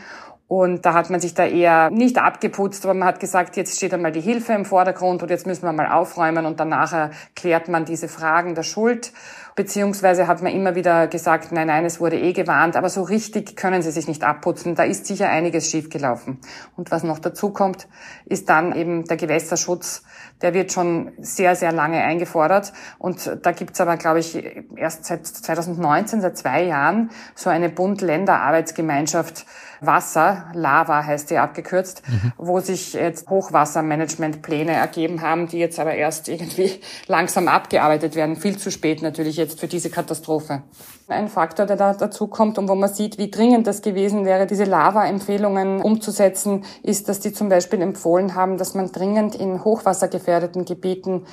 und 0.49 0.83
da 0.83 0.95
hat 0.95 1.11
man 1.11 1.19
sich 1.19 1.35
da 1.35 1.45
eher 1.45 1.91
nicht 1.91 2.17
abgeputzt, 2.17 2.83
aber 2.83 2.95
man 2.95 3.07
hat 3.07 3.19
gesagt, 3.19 3.55
jetzt 3.55 3.77
steht 3.77 3.93
einmal 3.93 4.11
die 4.11 4.19
Hilfe 4.19 4.53
im 4.53 4.65
Vordergrund 4.65 5.21
und 5.21 5.29
jetzt 5.29 5.45
müssen 5.45 5.61
wir 5.61 5.73
mal 5.73 5.91
aufräumen 5.91 6.47
und 6.47 6.59
danach 6.59 7.11
klärt 7.35 7.67
man 7.67 7.85
diese 7.85 8.07
Fragen 8.07 8.55
der 8.55 8.63
Schuld. 8.63 9.13
Beziehungsweise 9.55 10.27
hat 10.27 10.41
man 10.41 10.53
immer 10.53 10.75
wieder 10.75 11.07
gesagt, 11.07 11.51
nein, 11.51 11.67
nein, 11.67 11.85
es 11.85 11.99
wurde 11.99 12.19
eh 12.19 12.33
gewarnt, 12.33 12.75
aber 12.75 12.89
so 12.89 13.03
richtig 13.03 13.55
können 13.55 13.81
sie 13.81 13.91
sich 13.91 14.07
nicht 14.07 14.23
abputzen. 14.23 14.75
Da 14.75 14.83
ist 14.83 15.05
sicher 15.05 15.29
einiges 15.29 15.69
schiefgelaufen. 15.69 16.39
Und 16.75 16.91
was 16.91 17.03
noch 17.03 17.19
dazu 17.19 17.51
kommt, 17.51 17.87
ist 18.25 18.49
dann 18.49 18.75
eben 18.75 19.05
der 19.05 19.17
Gewässerschutz. 19.17 20.03
Der 20.41 20.53
wird 20.53 20.71
schon 20.71 21.11
sehr, 21.17 21.55
sehr 21.55 21.71
lange 21.71 22.01
eingefordert. 22.01 22.71
Und 22.97 23.39
da 23.41 23.51
gibt's 23.51 23.81
aber, 23.81 23.97
glaube 23.97 24.19
ich, 24.19 24.41
erst 24.75 25.05
seit 25.05 25.27
2019, 25.27 26.21
seit 26.21 26.37
zwei 26.37 26.63
Jahren, 26.63 27.11
so 27.35 27.49
eine 27.49 27.69
Bund-Länder-Arbeitsgemeinschaft, 27.69 29.45
Wasser, 29.81 30.51
Lava 30.53 31.05
heißt 31.05 31.29
die 31.29 31.37
abgekürzt, 31.37 32.03
mhm. 32.07 32.33
wo 32.37 32.59
sich 32.59 32.93
jetzt 32.93 33.29
Hochwassermanagementpläne 33.29 34.73
ergeben 34.73 35.21
haben, 35.21 35.47
die 35.47 35.57
jetzt 35.57 35.79
aber 35.79 35.93
erst 35.93 36.27
irgendwie 36.27 36.81
langsam 37.07 37.47
abgearbeitet 37.47 38.15
werden. 38.15 38.35
Viel 38.35 38.57
zu 38.57 38.71
spät 38.71 39.01
natürlich 39.01 39.37
jetzt 39.39 39.59
für 39.59 39.67
diese 39.67 39.89
Katastrophe. 39.89 40.61
Ein 41.07 41.27
Faktor, 41.27 41.65
der 41.65 41.75
da 41.75 41.93
dazu 41.95 42.27
kommt 42.27 42.59
und 42.59 42.69
wo 42.69 42.75
man 42.75 42.93
sieht, 42.93 43.17
wie 43.17 43.31
dringend 43.31 43.65
das 43.65 43.81
gewesen 43.81 44.25
wäre, 44.25 44.45
diese 44.45 44.65
Lava-Empfehlungen 44.65 45.81
umzusetzen, 45.81 46.63
ist, 46.83 47.09
dass 47.09 47.19
die 47.19 47.33
zum 47.33 47.49
Beispiel 47.49 47.81
empfohlen 47.81 48.35
haben, 48.35 48.57
dass 48.57 48.75
man 48.75 48.91
dringend 48.91 49.33
in 49.33 49.63
hochwassergefährdeten 49.63 50.65
Gebieten 50.65 51.25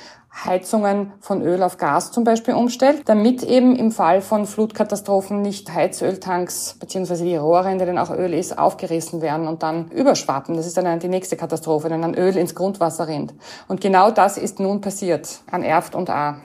Heizungen 0.45 1.13
von 1.19 1.41
Öl 1.41 1.63
auf 1.63 1.77
Gas 1.77 2.11
zum 2.11 2.23
Beispiel 2.23 2.53
umstellt, 2.53 3.03
damit 3.05 3.43
eben 3.43 3.75
im 3.75 3.91
Fall 3.91 4.21
von 4.21 4.45
Flutkatastrophen 4.45 5.41
nicht 5.41 5.73
Heizöltanks 5.73 6.75
bzw. 6.79 7.23
die 7.23 7.35
Rohre, 7.35 7.71
in 7.71 7.79
denen 7.79 7.97
auch 7.97 8.11
Öl 8.11 8.33
ist, 8.33 8.57
aufgerissen 8.57 9.21
werden 9.21 9.47
und 9.47 9.63
dann 9.63 9.89
überschwappen. 9.89 10.55
Das 10.55 10.67
ist 10.67 10.77
dann 10.77 10.99
die 10.99 11.07
nächste 11.07 11.37
Katastrophe, 11.37 11.89
wenn 11.89 12.01
dann 12.01 12.13
Öl 12.13 12.37
ins 12.37 12.55
Grundwasser 12.55 13.07
rinnt. 13.07 13.33
Und 13.67 13.81
genau 13.81 14.11
das 14.11 14.37
ist 14.37 14.59
nun 14.59 14.81
passiert 14.81 15.39
an 15.49 15.63
Erft 15.63 15.95
und 15.95 16.09
A. 16.09 16.37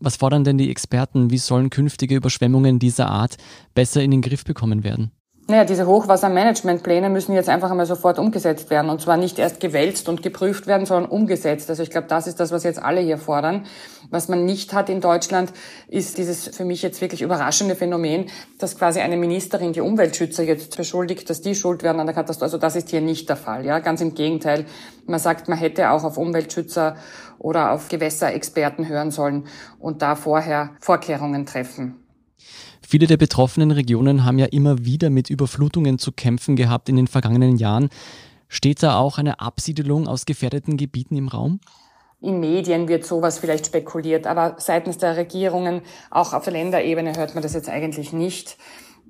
Was 0.00 0.16
fordern 0.16 0.44
denn 0.44 0.58
die 0.58 0.70
Experten? 0.70 1.30
Wie 1.30 1.38
sollen 1.38 1.70
künftige 1.70 2.16
Überschwemmungen 2.16 2.78
dieser 2.78 3.08
Art 3.08 3.36
besser 3.74 4.02
in 4.02 4.10
den 4.10 4.22
Griff 4.22 4.44
bekommen 4.44 4.84
werden? 4.84 5.10
Naja, 5.48 5.64
diese 5.64 5.86
Hochwassermanagementpläne 5.86 7.08
müssen 7.08 7.32
jetzt 7.32 7.48
einfach 7.48 7.70
einmal 7.70 7.86
sofort 7.86 8.18
umgesetzt 8.18 8.68
werden. 8.68 8.90
Und 8.90 9.00
zwar 9.00 9.16
nicht 9.16 9.38
erst 9.38 9.60
gewälzt 9.60 10.08
und 10.08 10.20
geprüft 10.20 10.66
werden, 10.66 10.86
sondern 10.86 11.08
umgesetzt. 11.08 11.70
Also 11.70 11.84
ich 11.84 11.90
glaube, 11.90 12.08
das 12.08 12.26
ist 12.26 12.40
das, 12.40 12.50
was 12.50 12.64
jetzt 12.64 12.82
alle 12.82 13.00
hier 13.00 13.16
fordern. 13.16 13.64
Was 14.10 14.26
man 14.26 14.44
nicht 14.44 14.72
hat 14.72 14.90
in 14.90 15.00
Deutschland, 15.00 15.52
ist 15.86 16.18
dieses 16.18 16.48
für 16.48 16.64
mich 16.64 16.82
jetzt 16.82 17.00
wirklich 17.00 17.22
überraschende 17.22 17.76
Phänomen, 17.76 18.26
dass 18.58 18.76
quasi 18.76 18.98
eine 18.98 19.16
Ministerin 19.16 19.72
die 19.72 19.80
Umweltschützer 19.80 20.42
jetzt 20.42 20.76
beschuldigt, 20.76 21.30
dass 21.30 21.42
die 21.42 21.54
schuld 21.54 21.84
werden 21.84 22.00
an 22.00 22.06
der 22.06 22.14
Katastrophe. 22.16 22.46
Also 22.46 22.58
das 22.58 22.74
ist 22.74 22.90
hier 22.90 23.00
nicht 23.00 23.28
der 23.28 23.36
Fall. 23.36 23.64
Ja, 23.64 23.78
ganz 23.78 24.00
im 24.00 24.14
Gegenteil. 24.14 24.66
Man 25.06 25.20
sagt, 25.20 25.48
man 25.48 25.58
hätte 25.58 25.90
auch 25.90 26.02
auf 26.02 26.18
Umweltschützer 26.18 26.96
oder 27.38 27.72
auf 27.72 27.88
Gewässerexperten 27.88 28.88
hören 28.88 29.10
sollen 29.10 29.44
und 29.78 30.02
da 30.02 30.16
vorher 30.16 30.70
Vorkehrungen 30.80 31.46
treffen. 31.46 31.96
Viele 32.86 33.06
der 33.06 33.16
betroffenen 33.16 33.72
Regionen 33.72 34.24
haben 34.24 34.38
ja 34.38 34.46
immer 34.46 34.84
wieder 34.84 35.10
mit 35.10 35.28
Überflutungen 35.28 35.98
zu 35.98 36.12
kämpfen 36.12 36.54
gehabt 36.54 36.88
in 36.88 36.96
den 36.96 37.08
vergangenen 37.08 37.56
Jahren. 37.56 37.88
Steht 38.48 38.82
da 38.82 38.96
auch 38.96 39.18
eine 39.18 39.40
Absiedelung 39.40 40.06
aus 40.06 40.24
gefährdeten 40.24 40.76
Gebieten 40.76 41.16
im 41.16 41.28
Raum? 41.28 41.60
In 42.20 42.40
Medien 42.40 42.88
wird 42.88 43.04
sowas 43.04 43.38
vielleicht 43.38 43.66
spekuliert, 43.66 44.26
aber 44.26 44.56
seitens 44.58 44.98
der 44.98 45.16
Regierungen, 45.16 45.82
auch 46.10 46.32
auf 46.32 46.44
der 46.44 46.54
Länderebene, 46.54 47.16
hört 47.16 47.34
man 47.34 47.42
das 47.42 47.54
jetzt 47.54 47.68
eigentlich 47.68 48.12
nicht. 48.12 48.56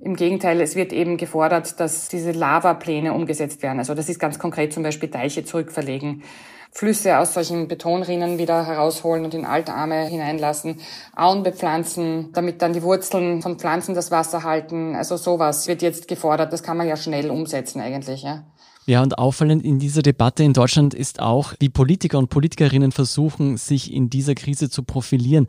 Im 0.01 0.15
Gegenteil, 0.15 0.59
es 0.61 0.75
wird 0.75 0.93
eben 0.93 1.17
gefordert, 1.17 1.79
dass 1.79 2.09
diese 2.09 2.31
Lavapläne 2.31 3.13
umgesetzt 3.13 3.63
werden. 3.63 3.79
Also 3.79 3.95
das 3.95 4.09
ist 4.09 4.19
ganz 4.19 4.37
konkret 4.37 4.73
zum 4.73 4.83
Beispiel 4.83 5.09
Deiche 5.09 5.43
zurückverlegen. 5.43 6.23
Flüsse 6.71 7.17
aus 7.17 7.33
solchen 7.33 7.67
Betonrinnen 7.67 8.37
wieder 8.37 8.65
herausholen 8.65 9.25
und 9.25 9.33
in 9.33 9.45
Altarme 9.45 10.05
hineinlassen, 10.05 10.79
Auen 11.15 11.43
bepflanzen, 11.43 12.29
damit 12.33 12.61
dann 12.61 12.73
die 12.73 12.83
Wurzeln 12.83 13.41
von 13.41 13.57
Pflanzen 13.57 13.95
das 13.95 14.11
Wasser 14.11 14.43
halten. 14.43 14.95
Also 14.95 15.17
sowas 15.17 15.67
wird 15.67 15.81
jetzt 15.81 16.07
gefordert. 16.07 16.53
Das 16.53 16.63
kann 16.63 16.77
man 16.77 16.87
ja 16.87 16.95
schnell 16.95 17.31
umsetzen 17.31 17.81
eigentlich, 17.81 18.23
ja. 18.23 18.43
Ja, 18.85 19.03
und 19.03 19.17
auffallend 19.17 19.65
in 19.65 19.79
dieser 19.79 20.01
Debatte 20.01 20.43
in 20.43 20.53
Deutschland 20.53 20.93
ist 20.93 21.19
auch, 21.19 21.53
wie 21.59 21.67
Politiker 21.67 22.17
und 22.19 22.29
Politikerinnen 22.29 22.93
versuchen, 22.93 23.57
sich 23.57 23.91
in 23.91 24.09
dieser 24.09 24.33
Krise 24.33 24.69
zu 24.69 24.83
profilieren. 24.83 25.47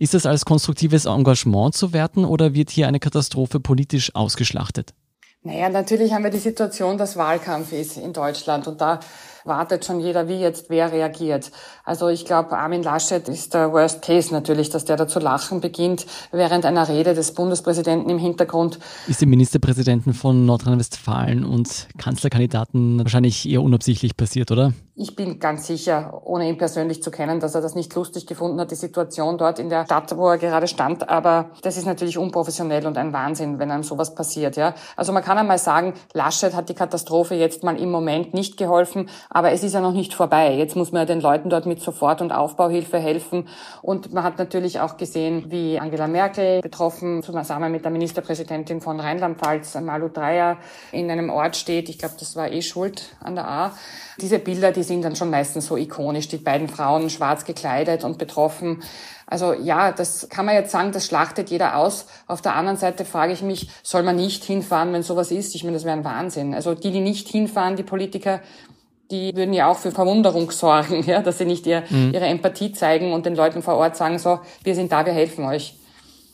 Ist 0.00 0.14
das 0.14 0.26
als 0.26 0.44
konstruktives 0.44 1.04
Engagement 1.04 1.76
zu 1.76 1.92
werten 1.92 2.24
oder 2.24 2.54
wird 2.54 2.70
hier 2.70 2.88
eine 2.88 2.98
Katastrophe 2.98 3.60
politisch 3.60 4.12
ausgeschlachtet? 4.16 4.94
Naja, 5.44 5.68
natürlich 5.68 6.12
haben 6.12 6.24
wir 6.24 6.30
die 6.32 6.38
Situation, 6.38 6.98
dass 6.98 7.16
Wahlkampf 7.16 7.72
ist 7.72 7.98
in 7.98 8.12
Deutschland 8.12 8.66
und 8.66 8.80
da 8.80 8.98
wartet 9.44 9.84
schon 9.84 10.00
jeder, 10.00 10.28
wie 10.28 10.38
jetzt 10.38 10.70
wer 10.70 10.92
reagiert. 10.92 11.50
Also 11.84 12.08
ich 12.08 12.24
glaube, 12.24 12.56
Armin 12.56 12.82
Laschet 12.82 13.28
ist 13.28 13.54
der 13.54 13.72
Worst 13.72 14.02
Case 14.02 14.32
natürlich, 14.32 14.70
dass 14.70 14.84
der 14.84 14.96
da 14.96 15.08
zu 15.08 15.18
lachen 15.18 15.60
beginnt 15.60 16.06
während 16.30 16.64
einer 16.64 16.88
Rede 16.88 17.14
des 17.14 17.34
Bundespräsidenten 17.34 18.10
im 18.10 18.18
Hintergrund. 18.18 18.78
Ist 19.08 19.20
dem 19.20 19.30
Ministerpräsidenten 19.30 20.14
von 20.14 20.44
Nordrhein-Westfalen 20.46 21.44
und 21.44 21.88
Kanzlerkandidaten 21.98 22.98
wahrscheinlich 22.98 23.48
eher 23.48 23.62
unabsichtlich 23.62 24.16
passiert, 24.16 24.50
oder? 24.50 24.72
Ich 24.94 25.16
bin 25.16 25.40
ganz 25.40 25.66
sicher, 25.66 26.20
ohne 26.24 26.46
ihn 26.48 26.58
persönlich 26.58 27.02
zu 27.02 27.10
kennen, 27.10 27.40
dass 27.40 27.54
er 27.54 27.62
das 27.62 27.74
nicht 27.74 27.94
lustig 27.94 28.26
gefunden 28.26 28.60
hat, 28.60 28.70
die 28.70 28.76
Situation 28.76 29.38
dort 29.38 29.58
in 29.58 29.70
der 29.70 29.86
Stadt, 29.86 30.14
wo 30.18 30.28
er 30.28 30.36
gerade 30.36 30.68
stand. 30.68 31.08
Aber 31.08 31.50
das 31.62 31.78
ist 31.78 31.86
natürlich 31.86 32.18
unprofessionell 32.18 32.86
und 32.86 32.98
ein 32.98 33.12
Wahnsinn, 33.14 33.58
wenn 33.58 33.70
einem 33.70 33.84
sowas 33.84 34.14
passiert, 34.14 34.56
ja. 34.56 34.74
Also 34.94 35.12
man 35.12 35.24
kann 35.24 35.38
einmal 35.38 35.58
sagen, 35.58 35.94
Laschet 36.12 36.54
hat 36.54 36.68
die 36.68 36.74
Katastrophe 36.74 37.34
jetzt 37.34 37.64
mal 37.64 37.80
im 37.80 37.90
Moment 37.90 38.34
nicht 38.34 38.58
geholfen, 38.58 39.08
aber 39.34 39.52
es 39.52 39.62
ist 39.64 39.72
ja 39.72 39.80
noch 39.80 39.92
nicht 39.92 40.12
vorbei. 40.12 40.54
Jetzt 40.54 40.76
muss 40.76 40.92
man 40.92 41.02
ja 41.02 41.06
den 41.06 41.20
Leuten 41.20 41.48
dort 41.48 41.64
mit 41.64 41.80
Sofort- 41.80 42.20
und 42.20 42.32
Aufbauhilfe 42.32 42.98
helfen. 42.98 43.48
Und 43.80 44.12
man 44.12 44.24
hat 44.24 44.38
natürlich 44.38 44.80
auch 44.80 44.98
gesehen, 44.98 45.50
wie 45.50 45.80
Angela 45.80 46.06
Merkel 46.06 46.60
betroffen, 46.60 47.22
zusammen 47.22 47.72
mit 47.72 47.84
der 47.84 47.90
Ministerpräsidentin 47.90 48.82
von 48.82 49.00
Rheinland-Pfalz, 49.00 49.74
Malu 49.80 50.08
Dreyer, 50.08 50.58
in 50.92 51.10
einem 51.10 51.30
Ort 51.30 51.56
steht. 51.56 51.88
Ich 51.88 51.98
glaube, 51.98 52.14
das 52.18 52.36
war 52.36 52.52
eh 52.52 52.60
Schuld 52.60 53.16
an 53.20 53.34
der 53.34 53.48
A. 53.48 53.72
Diese 54.20 54.38
Bilder, 54.38 54.70
die 54.70 54.82
sind 54.82 55.02
dann 55.02 55.16
schon 55.16 55.30
meistens 55.30 55.66
so 55.66 55.76
ikonisch. 55.78 56.28
Die 56.28 56.36
beiden 56.36 56.68
Frauen 56.68 57.08
schwarz 57.08 57.46
gekleidet 57.46 58.04
und 58.04 58.18
betroffen. 58.18 58.82
Also 59.26 59.54
ja, 59.54 59.92
das 59.92 60.28
kann 60.28 60.44
man 60.44 60.54
jetzt 60.54 60.72
sagen, 60.72 60.92
das 60.92 61.06
schlachtet 61.06 61.48
jeder 61.48 61.78
aus. 61.78 62.06
Auf 62.26 62.42
der 62.42 62.54
anderen 62.54 62.76
Seite 62.76 63.06
frage 63.06 63.32
ich 63.32 63.40
mich, 63.40 63.70
soll 63.82 64.02
man 64.02 64.16
nicht 64.16 64.44
hinfahren, 64.44 64.92
wenn 64.92 65.02
sowas 65.02 65.30
ist? 65.30 65.54
Ich 65.54 65.64
meine, 65.64 65.74
das 65.74 65.84
wäre 65.84 65.96
ein 65.96 66.04
Wahnsinn. 66.04 66.52
Also 66.52 66.74
die, 66.74 66.90
die 66.90 67.00
nicht 67.00 67.28
hinfahren, 67.28 67.76
die 67.76 67.82
Politiker, 67.82 68.40
die 69.12 69.36
würden 69.36 69.52
ja 69.52 69.70
auch 69.70 69.78
für 69.78 69.92
Verwunderung 69.92 70.50
sorgen, 70.50 71.04
ja, 71.06 71.22
dass 71.22 71.38
sie 71.38 71.44
nicht 71.44 71.66
ihr, 71.66 71.84
mhm. 71.88 72.12
ihre 72.12 72.26
Empathie 72.26 72.72
zeigen 72.72 73.12
und 73.12 73.26
den 73.26 73.36
Leuten 73.36 73.62
vor 73.62 73.76
Ort 73.76 73.96
sagen, 73.96 74.18
so, 74.18 74.40
wir 74.64 74.74
sind 74.74 74.90
da, 74.90 75.06
wir 75.06 75.12
helfen 75.12 75.44
euch. 75.44 75.74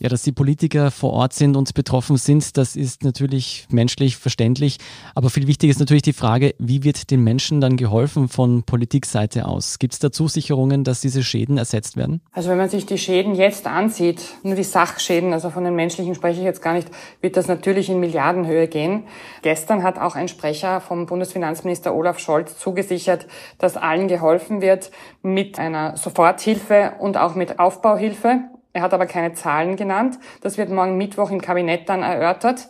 Ja, 0.01 0.09
dass 0.09 0.23
die 0.23 0.31
Politiker 0.31 0.93
vor 0.93 1.13
Ort 1.13 1.33
sind 1.33 1.57
und 1.57 1.75
betroffen 1.75 2.17
sind, 2.19 2.57
das 2.57 2.77
ist 2.77 3.03
natürlich 3.03 3.67
menschlich 3.69 4.17
verständlich. 4.17 4.79
Aber 5.17 5.29
viel 5.29 5.49
wichtiger 5.49 5.73
ist 5.73 5.81
natürlich 5.81 6.03
die 6.03 6.13
Frage, 6.13 6.55
wie 6.61 6.85
wird 6.85 7.11
den 7.11 7.25
Menschen 7.25 7.61
dann 7.61 7.77
geholfen 7.77 8.29
von 8.29 8.63
Politikseite 8.63 9.47
aus? 9.47 9.81
Gibt 9.81 9.95
es 9.95 9.99
da 9.99 10.13
Zusicherungen, 10.13 10.85
dass 10.85 11.01
diese 11.01 11.25
Schäden 11.25 11.59
ersetzt 11.59 11.97
werden? 11.97 12.21
Also 12.31 12.49
wenn 12.51 12.59
man 12.59 12.69
sich 12.69 12.87
die 12.87 12.97
Schäden 12.97 13.35
jetzt 13.35 13.67
ansieht, 13.67 14.23
nur 14.45 14.55
die 14.55 14.63
Sachschäden, 14.63 15.33
also 15.33 15.51
von 15.51 15.65
den 15.65 15.75
menschlichen 15.75 16.15
spreche 16.15 16.39
ich 16.39 16.45
jetzt 16.45 16.63
gar 16.63 16.75
nicht, 16.75 16.89
wird 17.21 17.37
das 17.37 17.49
natürlich 17.49 17.89
in 17.89 17.99
Milliardenhöhe 17.99 18.69
gehen. 18.69 19.03
Gestern 19.43 19.83
hat 19.83 19.99
auch 19.99 20.15
ein 20.15 20.29
Sprecher 20.29 20.81
vom 20.81 21.07
Bundesfinanzminister 21.07 21.93
Olaf 21.93 22.21
Scholz 22.21 22.57
zugesichert, 22.57 23.27
dass 23.59 23.77
allen 23.77 24.07
geholfen 24.07 24.61
wird 24.61 24.93
mit 25.23 25.59
einer 25.59 25.97
Soforthilfe 25.97 26.93
und 27.01 27.17
auch 27.17 27.35
mit 27.35 27.59
Aufbauhilfe. 27.59 28.45
Er 28.79 28.83
hat 28.83 28.95
aber 28.95 29.07
keine 29.07 29.33
Zahlen 29.33 29.75
genannt. 29.75 30.21
Das 30.41 30.57
wird 30.57 30.71
morgen 30.71 30.97
Mittwoch 30.97 31.33
im 31.33 31.41
Kabinett 31.41 31.89
dann 31.89 32.05
erörtert. 32.05 32.69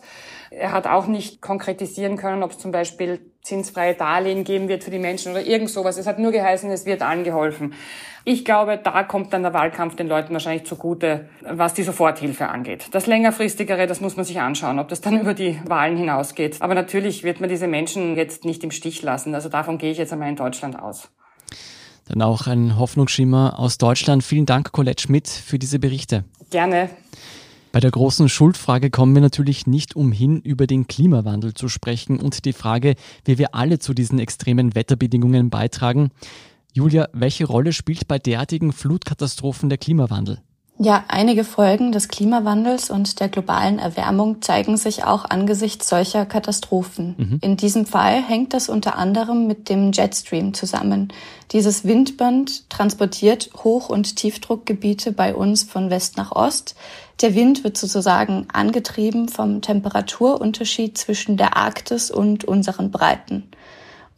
Er 0.49 0.71
hat 0.71 0.87
auch 0.87 1.05
nicht 1.05 1.39
konkretisieren 1.39 2.17
können, 2.17 2.41
ob 2.41 2.49
es 2.49 2.57
zum 2.57 2.71
Beispiel 2.71 3.19
zinsfreie 3.43 3.93
Darlehen 3.93 4.43
geben 4.43 4.69
wird 4.69 4.83
für 4.83 4.89
die 4.89 4.97
Menschen 4.97 5.33
oder 5.33 5.43
irgend 5.45 5.69
sowas. 5.69 5.99
Es 5.99 6.07
hat 6.07 6.17
nur 6.17 6.31
geheißen, 6.31 6.71
es 6.71 6.87
wird 6.87 7.03
allen 7.03 7.23
geholfen. 7.23 7.75
Ich 8.25 8.43
glaube, 8.43 8.79
da 8.83 9.03
kommt 9.03 9.33
dann 9.33 9.43
der 9.43 9.53
Wahlkampf 9.53 9.97
den 9.97 10.07
Leuten 10.07 10.33
wahrscheinlich 10.33 10.65
zugute, 10.65 11.29
was 11.41 11.75
die 11.75 11.83
Soforthilfe 11.83 12.47
angeht. 12.47 12.87
Das 12.89 13.05
längerfristigere, 13.05 13.85
das 13.85 14.01
muss 14.01 14.15
man 14.15 14.25
sich 14.25 14.39
anschauen, 14.39 14.79
ob 14.79 14.87
das 14.87 15.01
dann 15.01 15.19
über 15.21 15.35
die 15.35 15.61
Wahlen 15.67 15.95
hinausgeht. 15.95 16.57
Aber 16.59 16.73
natürlich 16.73 17.23
wird 17.23 17.39
man 17.39 17.49
diese 17.49 17.67
Menschen 17.67 18.15
jetzt 18.15 18.45
nicht 18.45 18.63
im 18.63 18.71
Stich 18.71 19.03
lassen. 19.03 19.35
Also 19.35 19.47
davon 19.47 19.77
gehe 19.77 19.91
ich 19.91 19.99
jetzt 19.99 20.11
einmal 20.11 20.29
in 20.29 20.37
Deutschland 20.37 20.79
aus. 20.79 21.11
Dann 22.09 22.23
auch 22.23 22.47
ein 22.47 22.77
Hoffnungsschimmer 22.77 23.59
aus 23.59 23.77
Deutschland. 23.77 24.23
Vielen 24.23 24.47
Dank, 24.47 24.71
Colette 24.71 25.03
Schmidt, 25.03 25.27
für 25.27 25.59
diese 25.59 25.77
Berichte. 25.77 26.25
Gerne. 26.49 26.89
Bei 27.71 27.79
der 27.79 27.91
großen 27.91 28.29
Schuldfrage 28.29 28.89
kommen 28.89 29.13
wir 29.13 29.21
natürlich 29.21 29.67
nicht 29.67 29.95
umhin, 29.95 30.41
über 30.41 30.65
den 30.65 30.87
Klimawandel 30.87 31.53
zu 31.53 31.69
sprechen 31.69 32.19
und 32.19 32.45
die 32.45 32.53
Frage, 32.53 32.95
wie 33.25 33.37
wir 33.37 33.53
alle 33.53 33.77
zu 33.77 33.93
diesen 33.93 34.17
extremen 34.17 34.73
Wetterbedingungen 34.73 35.51
beitragen. 35.51 36.09
Julia, 36.73 37.09
welche 37.13 37.45
Rolle 37.45 37.73
spielt 37.73 38.07
bei 38.07 38.17
derartigen 38.17 38.73
Flutkatastrophen 38.73 39.69
der 39.69 39.77
Klimawandel? 39.77 40.41
Ja, 40.81 41.03
einige 41.09 41.43
Folgen 41.43 41.91
des 41.91 42.07
Klimawandels 42.07 42.89
und 42.89 43.19
der 43.19 43.27
globalen 43.27 43.79
Erwärmung 43.79 44.41
zeigen 44.41 44.77
sich 44.77 45.03
auch 45.03 45.25
angesichts 45.25 45.89
solcher 45.89 46.25
Katastrophen. 46.25 47.15
Mhm. 47.17 47.39
In 47.41 47.57
diesem 47.57 47.85
Fall 47.85 48.23
hängt 48.23 48.53
das 48.53 48.69
unter 48.69 48.95
anderem 48.95 49.45
mit 49.45 49.67
dem 49.67 49.91
Jetstream 49.91 50.53
zusammen. 50.53 51.11
Dieses 51.51 51.83
Windband 51.83 52.69
transportiert 52.69 53.49
Hoch- 53.61 53.89
und 53.89 54.15
Tiefdruckgebiete 54.15 55.11
bei 55.11 55.35
uns 55.35 55.63
von 55.63 55.89
West 55.89 56.15
nach 56.15 56.31
Ost. 56.31 56.75
Der 57.19 57.35
Wind 57.35 57.65
wird 57.65 57.77
sozusagen 57.77 58.47
angetrieben 58.53 59.27
vom 59.27 59.61
Temperaturunterschied 59.61 60.97
zwischen 60.97 61.35
der 61.35 61.57
Arktis 61.57 62.09
und 62.09 62.45
unseren 62.45 62.89
Breiten. 62.89 63.49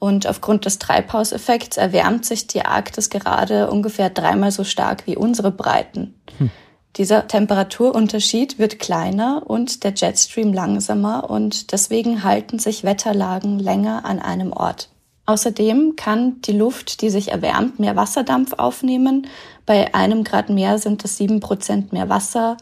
Und 0.04 0.26
aufgrund 0.26 0.66
des 0.66 0.80
Treibhauseffekts 0.80 1.78
erwärmt 1.78 2.26
sich 2.26 2.48
die 2.48 2.66
Arktis 2.66 3.12
gerade 3.12 3.70
ungefähr 3.70 4.10
dreimal 4.10 4.50
so 4.50 4.64
stark 4.64 5.06
wie 5.06 5.16
unsere 5.16 5.52
Breiten. 5.52 6.16
Hm. 6.40 6.50
Dieser 6.96 7.28
Temperaturunterschied 7.28 8.58
wird 8.58 8.80
kleiner 8.80 9.44
und 9.46 9.84
der 9.84 9.94
Jetstream 9.94 10.54
langsamer 10.54 11.30
und 11.30 11.72
deswegen 11.72 12.24
halten 12.24 12.58
sich 12.58 12.84
Wetterlagen 12.84 13.60
länger 13.60 14.04
an 14.04 14.18
einem 14.18 14.54
Ort. 14.54 14.90
Außerdem 15.28 15.94
kann 15.98 16.42
die 16.42 16.54
Luft, 16.54 17.04
die 17.04 17.12
sich 17.12 17.32
erwärmt, 17.32 17.80
mehr 17.80 17.96
Wasserdampf 17.96 18.54
aufnehmen. 18.54 19.28
Bei 19.68 19.94
einem 19.94 20.24
Grad 20.24 20.50
mehr 20.50 20.80
sind 20.80 21.06
es 21.06 21.18
sieben 21.18 21.42
Prozent 21.42 21.94
mehr 21.94 22.10
Wasser 22.10 22.58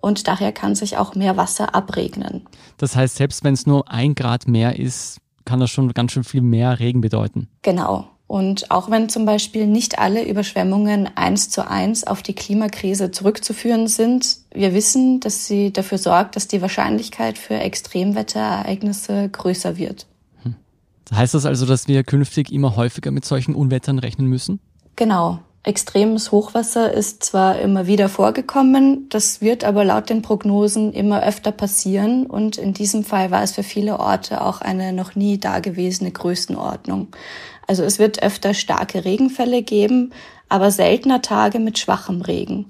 und 0.00 0.28
daher 0.28 0.52
kann 0.52 0.76
sich 0.76 0.96
auch 0.96 1.16
mehr 1.16 1.36
Wasser 1.36 1.74
abregnen. 1.74 2.46
Das 2.76 2.94
heißt, 2.94 3.16
selbst 3.16 3.42
wenn 3.42 3.54
es 3.54 3.66
nur 3.66 3.90
ein 3.90 4.14
Grad 4.14 4.46
mehr 4.46 4.78
ist, 4.78 5.18
kann 5.44 5.60
das 5.60 5.70
schon 5.70 5.92
ganz 5.92 6.12
schön 6.12 6.24
viel 6.24 6.42
mehr 6.42 6.78
Regen 6.78 7.00
bedeuten. 7.00 7.48
Genau. 7.62 8.08
Und 8.26 8.70
auch 8.70 8.90
wenn 8.90 9.08
zum 9.08 9.26
Beispiel 9.26 9.66
nicht 9.66 9.98
alle 9.98 10.26
Überschwemmungen 10.26 11.08
eins 11.14 11.50
zu 11.50 11.68
eins 11.68 12.06
auf 12.06 12.22
die 12.22 12.34
Klimakrise 12.34 13.10
zurückzuführen 13.10 13.86
sind, 13.86 14.38
wir 14.52 14.72
wissen, 14.72 15.20
dass 15.20 15.46
sie 15.46 15.72
dafür 15.72 15.98
sorgt, 15.98 16.34
dass 16.36 16.48
die 16.48 16.62
Wahrscheinlichkeit 16.62 17.36
für 17.36 17.54
Extremwetterereignisse 17.54 19.28
größer 19.28 19.76
wird. 19.76 20.06
Hm. 20.42 20.56
Heißt 21.14 21.34
das 21.34 21.44
also, 21.44 21.66
dass 21.66 21.86
wir 21.86 22.02
künftig 22.02 22.50
immer 22.50 22.76
häufiger 22.76 23.10
mit 23.10 23.26
solchen 23.26 23.54
Unwettern 23.54 23.98
rechnen 23.98 24.26
müssen? 24.26 24.58
Genau. 24.96 25.40
Extremes 25.66 26.30
Hochwasser 26.30 26.92
ist 26.92 27.24
zwar 27.24 27.58
immer 27.58 27.86
wieder 27.86 28.10
vorgekommen, 28.10 29.08
das 29.08 29.40
wird 29.40 29.64
aber 29.64 29.82
laut 29.82 30.10
den 30.10 30.20
Prognosen 30.20 30.92
immer 30.92 31.22
öfter 31.22 31.52
passieren 31.52 32.26
und 32.26 32.58
in 32.58 32.74
diesem 32.74 33.02
Fall 33.02 33.30
war 33.30 33.42
es 33.42 33.52
für 33.52 33.62
viele 33.62 33.98
Orte 33.98 34.42
auch 34.42 34.60
eine 34.60 34.92
noch 34.92 35.14
nie 35.14 35.38
dagewesene 35.38 36.10
Größenordnung. 36.10 37.08
Also 37.66 37.82
es 37.82 37.98
wird 37.98 38.22
öfter 38.22 38.52
starke 38.52 39.06
Regenfälle 39.06 39.62
geben, 39.62 40.12
aber 40.50 40.70
seltener 40.70 41.22
Tage 41.22 41.58
mit 41.58 41.78
schwachem 41.78 42.20
Regen. 42.20 42.66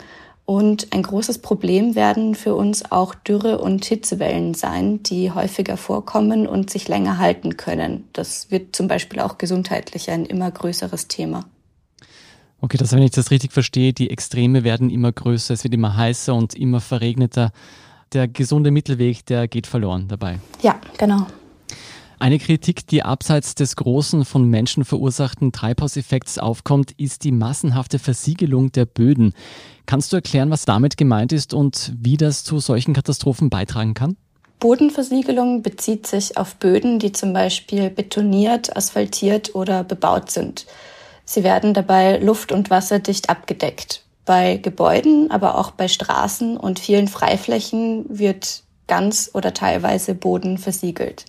Und 0.47 0.93
ein 0.93 1.03
großes 1.03 1.39
Problem 1.39 1.97
werden 1.97 2.37
für 2.37 2.55
uns 2.55 2.93
auch 2.93 3.17
Dürre 3.17 3.59
und 3.59 3.85
Hitzewellen 3.85 4.55
sein, 4.55 5.03
die 5.03 5.33
häufiger 5.33 5.77
vorkommen 5.77 6.47
und 6.47 6.71
sich 6.71 6.87
länger 6.87 7.19
halten 7.19 7.57
können. 7.57 8.09
Das 8.13 8.53
wird 8.53 8.77
zum 8.77 8.87
Beispiel 8.87 9.19
auch 9.19 9.37
gesundheitlich 9.37 10.11
ein 10.11 10.27
immer 10.27 10.49
größeres 10.53 11.09
Thema. 11.09 11.47
Okay, 12.61 12.79
das, 12.79 12.93
wenn 12.93 13.03
ich 13.03 13.11
das 13.11 13.31
richtig 13.31 13.53
verstehe, 13.53 13.93
die 13.93 14.11
Extreme 14.11 14.65
werden 14.65 14.91
immer 14.91 15.13
größer, 15.13 15.53
es 15.55 15.65
wird 15.65 15.75
immer 15.75 15.97
heißer 15.97 16.35
und 16.35 16.55
immer 16.55 16.81
verregneter. 16.81 17.53
Der 18.13 18.29
gesunde 18.29 18.71
Mittelweg, 18.71 19.27
der 19.27 19.49
geht 19.49 19.67
verloren 19.67 20.09
dabei. 20.09 20.39
Ja, 20.63 20.81
genau. 20.97 21.27
Eine 22.19 22.39
Kritik, 22.39 22.87
die 22.87 23.03
abseits 23.03 23.55
des 23.55 23.77
großen 23.77 24.25
von 24.25 24.49
Menschen 24.49 24.85
verursachten 24.85 25.53
Treibhauseffekts 25.53 26.39
aufkommt, 26.39 26.93
ist 26.93 27.25
die 27.25 27.33
massenhafte 27.33 27.99
Versiegelung 27.99 28.73
der 28.73 28.87
Böden. 28.87 29.35
Kannst 29.85 30.13
du 30.13 30.17
erklären, 30.17 30.51
was 30.51 30.65
damit 30.65 30.97
gemeint 30.97 31.33
ist 31.33 31.53
und 31.53 31.93
wie 32.01 32.17
das 32.17 32.45
zu 32.45 32.61
solchen 32.61 32.95
Katastrophen 32.95 33.51
beitragen 33.51 33.95
kann? 33.95 34.17
Bodenversiegelung 34.61 35.61
bezieht 35.61 36.07
sich 36.07 36.39
auf 36.39 36.57
Böden, 36.57 36.99
die 36.99 37.13
zum 37.13 37.35
Beispiel 37.35 37.91
betoniert, 37.91 38.75
asphaltiert 38.75 39.55
oder 39.55 39.85
bebaut 39.85 40.31
sind. 40.31 40.65
Sie 41.25 41.45
werden 41.45 41.75
dabei 41.75 42.19
luft- 42.19 42.53
und 42.53 42.71
wasserdicht 42.71 43.31
abgedeckt. 43.31 44.05
Bei 44.25 44.57
Gebäuden, 44.57 45.31
aber 45.31 45.59
auch 45.59 45.71
bei 45.71 45.89
Straßen 45.89 46.57
und 46.57 46.79
vielen 46.79 47.09
Freiflächen 47.09 48.07
wird 48.09 48.63
ganz 48.87 49.31
oder 49.35 49.55
teilweise 49.55 50.15
Boden 50.15 50.59
versiegelt. 50.59 51.25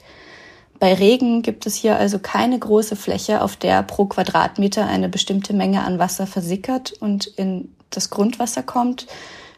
Bei 0.80 0.94
Regen 0.94 1.42
gibt 1.42 1.66
es 1.66 1.76
hier 1.76 1.98
also 1.98 2.20
keine 2.20 2.60
große 2.60 2.96
Fläche, 2.96 3.42
auf 3.42 3.56
der 3.56 3.82
pro 3.84 4.06
Quadratmeter 4.06 4.86
eine 4.86 5.08
bestimmte 5.08 5.54
Menge 5.54 5.84
an 5.84 6.00
Wasser 6.00 6.28
versickert 6.28 6.94
und 7.00 7.28
in 7.28 7.74
das 7.90 8.10
Grundwasser 8.10 8.64
kommt. 8.64 9.08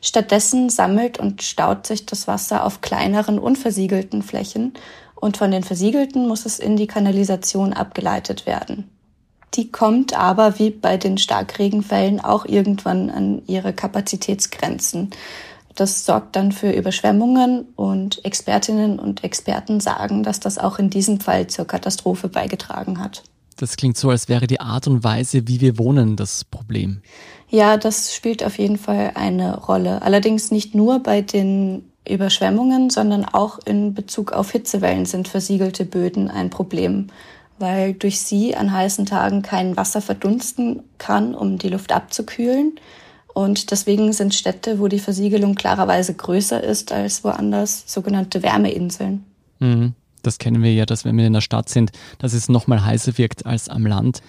Stattdessen 0.01 0.69
sammelt 0.69 1.17
und 1.17 1.41
staut 1.41 1.87
sich 1.87 2.05
das 2.05 2.27
Wasser 2.27 2.63
auf 2.63 2.81
kleineren 2.81 3.39
unversiegelten 3.39 4.21
Flächen 4.21 4.73
und 5.15 5.37
von 5.37 5.49
den 5.49 5.63
versiegelten 5.63 6.27
muss 6.27 6.45
es 6.45 6.59
in 6.59 6.77
die 6.77 6.87
Kanalisation 6.87 7.73
abgeleitet 7.73 8.45
werden. 8.45 8.89
Die 9.53 9.71
kommt 9.71 10.13
aber 10.13 10.59
wie 10.59 10.69
bei 10.69 10.97
den 10.97 11.17
Starkregenfällen 11.17 12.19
auch 12.19 12.45
irgendwann 12.45 13.09
an 13.09 13.41
ihre 13.47 13.73
Kapazitätsgrenzen. 13.73 15.11
Das 15.75 16.05
sorgt 16.05 16.35
dann 16.35 16.51
für 16.51 16.71
Überschwemmungen 16.71 17.67
und 17.75 18.25
Expertinnen 18.25 18.99
und 18.99 19.23
Experten 19.23 19.79
sagen, 19.79 20.23
dass 20.23 20.39
das 20.39 20.57
auch 20.57 20.79
in 20.79 20.89
diesem 20.89 21.19
Fall 21.19 21.47
zur 21.47 21.65
Katastrophe 21.65 22.29
beigetragen 22.29 22.99
hat. 22.99 23.23
Das 23.57 23.75
klingt 23.75 23.97
so, 23.97 24.09
als 24.09 24.27
wäre 24.27 24.47
die 24.47 24.59
Art 24.59 24.87
und 24.87 25.03
Weise, 25.03 25.47
wie 25.47 25.61
wir 25.61 25.77
wohnen, 25.77 26.15
das 26.15 26.43
Problem. 26.43 27.01
Ja, 27.49 27.77
das 27.77 28.13
spielt 28.13 28.43
auf 28.43 28.57
jeden 28.57 28.77
Fall 28.77 29.11
eine 29.15 29.57
Rolle. 29.57 30.01
Allerdings 30.01 30.51
nicht 30.51 30.75
nur 30.75 30.99
bei 30.99 31.21
den 31.21 31.91
Überschwemmungen, 32.07 32.89
sondern 32.89 33.25
auch 33.25 33.59
in 33.65 33.93
Bezug 33.93 34.31
auf 34.31 34.51
Hitzewellen 34.51 35.05
sind 35.05 35.27
versiegelte 35.27 35.85
Böden 35.85 36.29
ein 36.29 36.49
Problem 36.49 37.07
weil 37.59 37.93
durch 37.93 38.19
sie 38.19 38.55
an 38.55 38.71
heißen 38.71 39.05
Tagen 39.05 39.41
kein 39.41 39.77
Wasser 39.77 40.01
verdunsten 40.01 40.83
kann, 40.97 41.35
um 41.35 41.57
die 41.57 41.69
Luft 41.69 41.91
abzukühlen. 41.91 42.79
Und 43.33 43.71
deswegen 43.71 44.13
sind 44.13 44.33
Städte, 44.33 44.79
wo 44.79 44.87
die 44.87 44.99
Versiegelung 44.99 45.55
klarerweise 45.55 46.13
größer 46.13 46.63
ist 46.63 46.91
als 46.91 47.23
woanders, 47.23 47.83
sogenannte 47.85 48.41
Wärmeinseln. 48.41 49.23
Mhm. 49.59 49.93
Das 50.23 50.39
kennen 50.39 50.63
wir 50.63 50.73
ja, 50.73 50.85
dass 50.85 51.05
wenn 51.05 51.17
wir 51.17 51.27
in 51.27 51.33
der 51.33 51.41
Stadt 51.41 51.69
sind, 51.69 51.91
dass 52.17 52.33
es 52.33 52.49
noch 52.49 52.67
mal 52.67 52.83
heißer 52.83 53.17
wirkt 53.17 53.45
als 53.45 53.69
am 53.69 53.85
Land. 53.85 54.21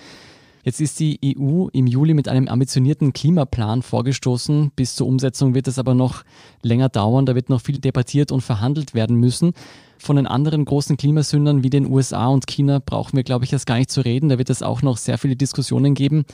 Jetzt 0.64 0.80
ist 0.80 1.00
die 1.00 1.18
EU 1.38 1.68
im 1.72 1.86
Juli 1.86 2.14
mit 2.14 2.28
einem 2.28 2.48
ambitionierten 2.48 3.12
Klimaplan 3.12 3.82
vorgestoßen. 3.82 4.72
Bis 4.74 4.96
zur 4.96 5.06
Umsetzung 5.06 5.54
wird 5.54 5.68
es 5.68 5.78
aber 5.78 5.94
noch 5.94 6.24
länger 6.62 6.88
dauern. 6.88 7.26
Da 7.26 7.34
wird 7.34 7.48
noch 7.48 7.60
viel 7.60 7.78
debattiert 7.78 8.32
und 8.32 8.40
verhandelt 8.40 8.94
werden 8.94 9.16
müssen. 9.16 9.52
Von 9.98 10.16
den 10.16 10.26
anderen 10.26 10.64
großen 10.64 10.96
Klimasündern 10.96 11.62
wie 11.62 11.70
den 11.70 11.90
USA 11.90 12.28
und 12.28 12.46
China 12.46 12.80
brauchen 12.84 13.16
wir, 13.16 13.24
glaube 13.24 13.44
ich, 13.44 13.52
erst 13.52 13.66
gar 13.66 13.78
nicht 13.78 13.90
zu 13.90 14.00
reden. 14.00 14.28
Da 14.28 14.38
wird 14.38 14.50
es 14.50 14.62
auch 14.62 14.82
noch 14.82 14.96
sehr 14.96 15.18
viele 15.18 15.36
Diskussionen 15.36 15.94
geben. 15.94 16.24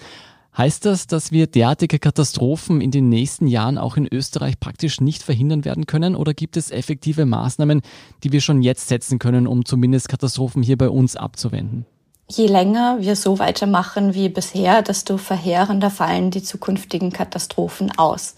Heißt 0.57 0.85
das, 0.85 1.09
dass 1.09 1.33
wir 1.33 1.49
derartige 1.49 1.99
Katastrophen 1.99 2.81
in 2.81 2.93
den 2.93 3.09
nächsten 3.09 3.49
Jahren 3.49 3.77
auch 3.77 3.97
in 3.97 4.07
Österreich 4.07 4.61
praktisch 4.61 5.01
nicht 5.01 5.23
verhindern 5.23 5.65
werden 5.65 5.87
können? 5.87 6.15
Oder 6.15 6.33
gibt 6.33 6.57
es 6.57 6.71
effektive 6.71 7.27
Maßnahmen, 7.27 7.83
die 8.23 8.31
wir 8.31 8.41
schon 8.41 8.63
jetzt 8.63 8.87
setzen 8.87 9.19
können, 9.19 9.49
um 9.49 9.65
zumindest 9.65 10.09
Katastrophen 10.09 10.63
hier 10.63 10.79
bei 10.79 10.89
uns 10.89 11.17
abzuwenden? 11.17 11.87
Je 12.27 12.47
länger 12.47 13.01
wir 13.01 13.17
so 13.17 13.39
weitermachen 13.39 14.15
wie 14.15 14.31
bisher, 14.31 14.81
desto 14.83 15.19
verheerender 15.19 15.91
fallen 15.91 16.31
die 16.31 16.43
zukünftigen 16.43 17.13
Katastrophen 17.13 17.97
aus. 17.99 18.35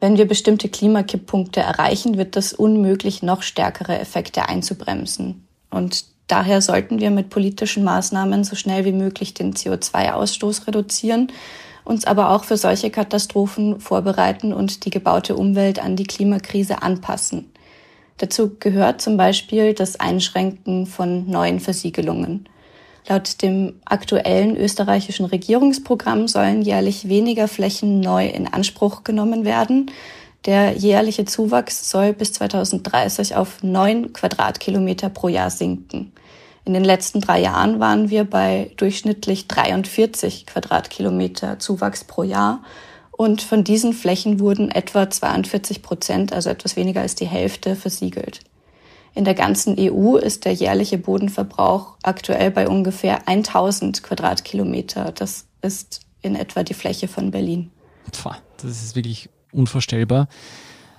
Wenn 0.00 0.18
wir 0.18 0.28
bestimmte 0.28 0.68
Klimakipppunkte 0.68 1.60
erreichen, 1.60 2.18
wird 2.18 2.36
es 2.36 2.52
unmöglich, 2.52 3.22
noch 3.22 3.42
stärkere 3.42 3.98
Effekte 3.98 4.48
einzubremsen. 4.48 5.48
Und 5.70 6.04
daher 6.26 6.60
sollten 6.60 7.00
wir 7.00 7.10
mit 7.10 7.30
politischen 7.30 7.84
Maßnahmen 7.84 8.44
so 8.44 8.54
schnell 8.54 8.84
wie 8.84 8.92
möglich 8.92 9.32
den 9.32 9.54
CO2-Ausstoß 9.54 10.66
reduzieren, 10.66 11.32
uns 11.84 12.04
aber 12.04 12.30
auch 12.30 12.44
für 12.44 12.58
solche 12.58 12.90
Katastrophen 12.90 13.80
vorbereiten 13.80 14.52
und 14.52 14.84
die 14.84 14.90
gebaute 14.90 15.36
Umwelt 15.36 15.78
an 15.78 15.96
die 15.96 16.06
Klimakrise 16.06 16.82
anpassen. 16.82 17.50
Dazu 18.18 18.56
gehört 18.58 19.00
zum 19.00 19.16
Beispiel 19.16 19.72
das 19.72 19.98
Einschränken 19.98 20.86
von 20.86 21.30
neuen 21.30 21.60
Versiegelungen. 21.60 22.48
Laut 23.08 23.40
dem 23.40 23.74
aktuellen 23.84 24.56
österreichischen 24.56 25.26
Regierungsprogramm 25.26 26.26
sollen 26.26 26.62
jährlich 26.62 27.08
weniger 27.08 27.46
Flächen 27.46 28.00
neu 28.00 28.26
in 28.26 28.48
Anspruch 28.48 29.04
genommen 29.04 29.44
werden. 29.44 29.92
Der 30.44 30.72
jährliche 30.72 31.24
Zuwachs 31.24 31.88
soll 31.88 32.12
bis 32.12 32.32
2030 32.32 33.36
auf 33.36 33.62
neun 33.62 34.12
Quadratkilometer 34.12 35.08
pro 35.08 35.28
Jahr 35.28 35.50
sinken. 35.50 36.12
In 36.64 36.74
den 36.74 36.84
letzten 36.84 37.20
drei 37.20 37.40
Jahren 37.40 37.78
waren 37.78 38.10
wir 38.10 38.24
bei 38.24 38.72
durchschnittlich 38.76 39.46
43 39.46 40.46
Quadratkilometer 40.46 41.60
Zuwachs 41.60 42.02
pro 42.02 42.24
Jahr. 42.24 42.64
Und 43.12 43.40
von 43.40 43.62
diesen 43.62 43.92
Flächen 43.92 44.40
wurden 44.40 44.70
etwa 44.70 45.08
42 45.08 45.82
Prozent, 45.82 46.32
also 46.32 46.50
etwas 46.50 46.74
weniger 46.74 47.02
als 47.02 47.14
die 47.14 47.26
Hälfte, 47.26 47.76
versiegelt. 47.76 48.40
In 49.16 49.24
der 49.24 49.34
ganzen 49.34 49.76
EU 49.80 50.16
ist 50.16 50.44
der 50.44 50.52
jährliche 50.52 50.98
Bodenverbrauch 50.98 51.96
aktuell 52.02 52.50
bei 52.50 52.68
ungefähr 52.68 53.26
1000 53.26 54.02
Quadratkilometer. 54.02 55.10
Das 55.10 55.46
ist 55.62 56.02
in 56.20 56.36
etwa 56.36 56.62
die 56.62 56.74
Fläche 56.74 57.08
von 57.08 57.30
Berlin. 57.30 57.70
Pfah, 58.12 58.36
das 58.58 58.84
ist 58.84 58.94
wirklich 58.94 59.30
unvorstellbar. 59.52 60.28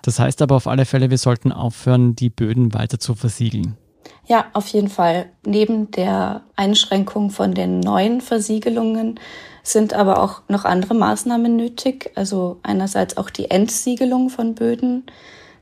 Das 0.01 0.17
heißt 0.17 0.41
aber 0.41 0.56
auf 0.56 0.65
alle 0.65 0.86
Fälle, 0.86 1.12
wir 1.12 1.19
sollten 1.19 1.51
aufhören, 1.51 2.15
die 2.15 2.32
Böden 2.32 2.73
weiter 2.73 2.99
zu 2.99 3.13
versiegeln. 3.13 3.77
Ja, 4.25 4.47
auf 4.53 4.67
jeden 4.69 4.89
Fall. 4.89 5.27
Neben 5.45 5.91
der 5.91 6.41
Einschränkung 6.56 7.30
von 7.30 7.53
den 7.53 7.82
neuen 7.82 8.21
Versiegelungen 8.21 9.19
sind 9.62 9.93
aber 9.93 10.23
auch 10.23 10.41
noch 10.47 10.65
andere 10.65 10.95
Maßnahmen 10.95 11.56
nötig. 11.56 12.13
Also 12.15 12.58
einerseits 12.63 13.15
auch 13.15 13.30
die 13.30 13.51
Entsiegelung 13.51 14.32
von 14.32 14.56
Böden, 14.56 15.03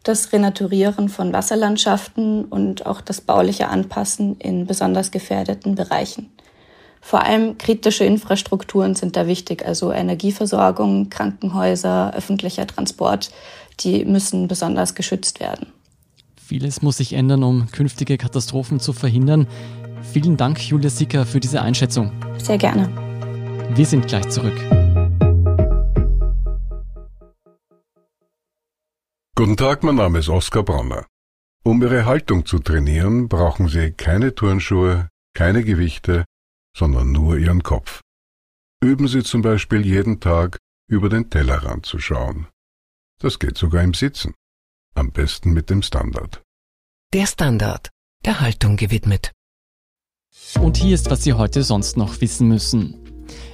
das 0.06 0.32
Renaturieren 0.32 1.10
von 1.10 1.34
Wasserlandschaften 1.34 2.46
und 2.46 2.86
auch 2.86 3.02
das 3.02 3.22
bauliche 3.22 3.68
Anpassen 3.68 4.38
in 4.38 4.66
besonders 4.66 5.12
gefährdeten 5.12 5.76
Bereichen. 5.76 6.30
Vor 7.02 7.24
allem 7.24 7.58
kritische 7.58 8.06
Infrastrukturen 8.06 8.96
sind 8.96 9.16
da 9.16 9.28
wichtig, 9.28 9.66
also 9.66 9.92
Energieversorgung, 9.92 11.10
Krankenhäuser, 11.10 12.14
öffentlicher 12.16 12.66
Transport, 12.66 13.32
die 13.82 14.06
müssen 14.06 14.48
besonders 14.48 14.96
geschützt 14.96 15.40
werden. 15.40 15.68
Vieles 16.36 16.82
muss 16.82 16.98
sich 16.98 17.14
ändern, 17.14 17.44
um 17.44 17.72
künftige 17.72 18.18
Katastrophen 18.18 18.80
zu 18.80 18.94
verhindern. 18.94 19.48
Vielen 20.14 20.38
Dank, 20.38 20.62
Julia 20.62 20.90
Sicker, 20.90 21.26
für 21.26 21.40
diese 21.40 21.62
Einschätzung. 21.62 22.12
Sehr 22.38 22.58
gerne. 22.58 22.90
Wir 23.74 23.86
sind 23.86 24.08
gleich 24.08 24.30
zurück. 24.30 24.85
Guten 29.38 29.58
Tag, 29.58 29.84
mein 29.84 29.96
Name 29.96 30.20
ist 30.20 30.30
Oskar 30.30 30.64
Bronner. 30.64 31.06
Um 31.66 31.82
Ihre 31.82 32.06
Haltung 32.06 32.46
zu 32.46 32.58
trainieren, 32.58 33.28
brauchen 33.28 33.68
Sie 33.68 33.92
keine 33.92 34.34
Turnschuhe, 34.34 35.10
keine 35.34 35.66
Gewichte, 35.66 36.24
sondern 36.74 37.12
nur 37.12 37.38
Ihren 37.38 37.62
Kopf. 37.62 38.00
Üben 38.82 39.10
Sie 39.10 39.24
zum 39.24 39.42
Beispiel 39.42 39.86
jeden 39.86 40.22
Tag 40.22 40.58
über 40.88 41.10
den 41.10 41.30
Tellerrand 41.30 41.86
zu 41.86 42.00
schauen. 42.00 42.48
Das 43.20 43.38
geht 43.38 43.58
sogar 43.58 43.84
im 43.84 43.94
Sitzen. 43.94 44.34
Am 44.96 45.12
besten 45.12 45.52
mit 45.52 45.70
dem 45.70 45.82
Standard. 45.82 46.42
Der 47.14 47.26
Standard, 47.26 47.90
der 48.24 48.40
Haltung 48.40 48.78
gewidmet. 48.78 49.34
Und 50.62 50.78
hier 50.78 50.96
ist, 50.96 51.12
was 51.12 51.24
Sie 51.24 51.34
heute 51.34 51.64
sonst 51.64 51.98
noch 51.98 52.22
wissen 52.22 52.48
müssen. 52.48 53.05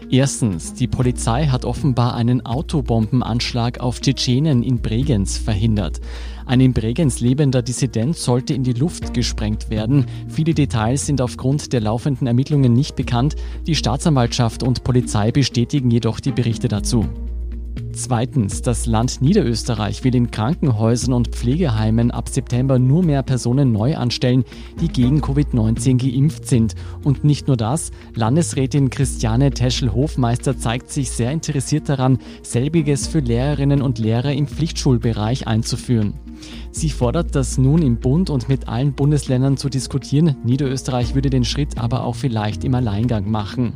Erstens, 0.09 0.73
die 0.73 0.87
Polizei 0.87 1.47
hat 1.47 1.63
offenbar 1.63 2.15
einen 2.15 2.45
Autobombenanschlag 2.45 3.79
auf 3.79 4.01
Tschetschenen 4.01 4.63
in 4.63 4.81
Bregenz 4.81 5.37
verhindert. 5.37 6.01
Ein 6.45 6.59
in 6.59 6.73
Bregenz 6.73 7.21
lebender 7.21 7.61
Dissident 7.61 8.17
sollte 8.17 8.53
in 8.53 8.63
die 8.63 8.73
Luft 8.73 9.13
gesprengt 9.13 9.69
werden. 9.69 10.05
Viele 10.27 10.53
Details 10.53 11.05
sind 11.05 11.21
aufgrund 11.21 11.71
der 11.71 11.81
laufenden 11.81 12.27
Ermittlungen 12.27 12.73
nicht 12.73 12.95
bekannt. 12.95 13.35
Die 13.67 13.75
Staatsanwaltschaft 13.75 14.63
und 14.63 14.83
Polizei 14.83 15.31
bestätigen 15.31 15.91
jedoch 15.91 16.19
die 16.19 16.31
Berichte 16.31 16.67
dazu. 16.67 17.05
Zweitens, 17.93 18.61
das 18.61 18.85
Land 18.85 19.21
Niederösterreich 19.21 20.03
will 20.03 20.15
in 20.15 20.31
Krankenhäusern 20.31 21.13
und 21.13 21.29
Pflegeheimen 21.29 22.11
ab 22.11 22.29
September 22.29 22.79
nur 22.79 23.03
mehr 23.03 23.21
Personen 23.21 23.71
neu 23.71 23.95
anstellen, 23.95 24.45
die 24.79 24.87
gegen 24.87 25.21
Covid-19 25.21 25.97
geimpft 25.97 26.47
sind. 26.47 26.75
Und 27.03 27.23
nicht 27.23 27.47
nur 27.47 27.57
das, 27.57 27.91
Landesrätin 28.15 28.89
Christiane 28.89 29.51
Teschel-Hofmeister 29.51 30.57
zeigt 30.57 30.89
sich 30.89 31.11
sehr 31.11 31.31
interessiert 31.31 31.89
daran, 31.89 32.19
selbiges 32.43 33.07
für 33.07 33.19
Lehrerinnen 33.19 33.81
und 33.81 33.99
Lehrer 33.99 34.33
im 34.33 34.47
Pflichtschulbereich 34.47 35.47
einzuführen. 35.47 36.13
Sie 36.71 36.89
fordert, 36.89 37.35
das 37.35 37.57
nun 37.57 37.81
im 37.81 37.97
Bund 37.97 38.29
und 38.29 38.49
mit 38.49 38.67
allen 38.67 38.93
Bundesländern 38.93 39.57
zu 39.57 39.69
diskutieren. 39.69 40.37
Niederösterreich 40.43 41.15
würde 41.15 41.29
den 41.29 41.43
Schritt 41.43 41.77
aber 41.77 42.03
auch 42.03 42.15
vielleicht 42.15 42.63
im 42.63 42.75
Alleingang 42.75 43.29
machen. 43.29 43.73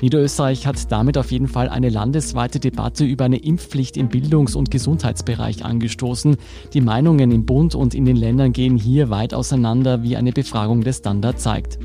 Niederösterreich 0.00 0.66
hat 0.66 0.90
damit 0.90 1.16
auf 1.16 1.30
jeden 1.30 1.48
Fall 1.48 1.68
eine 1.68 1.88
landesweite 1.88 2.58
Debatte 2.58 3.04
über 3.04 3.24
eine 3.24 3.38
Impfpflicht 3.38 3.96
im 3.96 4.08
Bildungs- 4.08 4.56
und 4.56 4.70
Gesundheitsbereich 4.70 5.64
angestoßen. 5.64 6.36
Die 6.72 6.80
Meinungen 6.80 7.30
im 7.30 7.46
Bund 7.46 7.74
und 7.74 7.94
in 7.94 8.04
den 8.04 8.16
Ländern 8.16 8.52
gehen 8.52 8.76
hier 8.76 9.10
weit 9.10 9.34
auseinander, 9.34 10.02
wie 10.02 10.16
eine 10.16 10.32
Befragung 10.32 10.82
des 10.82 10.98
Standard 10.98 11.40
zeigt. 11.40 11.78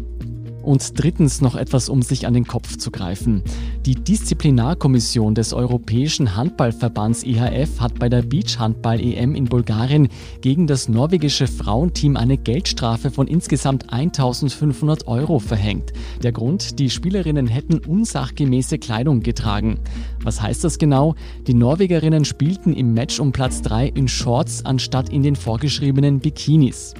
Und 0.67 1.01
drittens 1.01 1.39
noch 1.39 1.55
etwas, 1.55 1.87
um 1.87 2.01
sich 2.01 2.27
an 2.27 2.33
den 2.33 2.45
Kopf 2.45 2.75
zu 2.75 2.91
greifen. 2.91 3.41
Die 3.85 3.95
Disziplinarkommission 3.95 5.33
des 5.33 5.53
Europäischen 5.53 6.35
Handballverbands 6.35 7.23
IHF 7.23 7.79
hat 7.79 7.97
bei 7.97 8.09
der 8.09 8.21
Beachhandball-EM 8.21 9.33
in 9.33 9.45
Bulgarien 9.45 10.09
gegen 10.41 10.67
das 10.67 10.89
norwegische 10.89 11.47
Frauenteam 11.47 12.17
eine 12.17 12.37
Geldstrafe 12.37 13.11
von 13.11 13.27
insgesamt 13.27 13.93
1500 13.93 15.07
Euro 15.07 15.39
verhängt. 15.39 15.93
Der 16.21 16.33
Grund, 16.33 16.79
die 16.79 16.89
Spielerinnen 16.89 17.47
hätten 17.47 17.79
unsachgemäße 17.79 18.77
Kleidung 18.77 19.21
getragen. 19.21 19.79
Was 20.21 20.41
heißt 20.41 20.65
das 20.65 20.79
genau? 20.79 21.15
Die 21.47 21.53
Norwegerinnen 21.53 22.25
spielten 22.25 22.73
im 22.73 22.93
Match 22.93 23.21
um 23.21 23.31
Platz 23.31 23.61
3 23.61 23.87
in 23.87 24.09
Shorts 24.09 24.65
anstatt 24.65 25.07
in 25.07 25.23
den 25.23 25.37
vorgeschriebenen 25.37 26.19
Bikinis. 26.19 26.93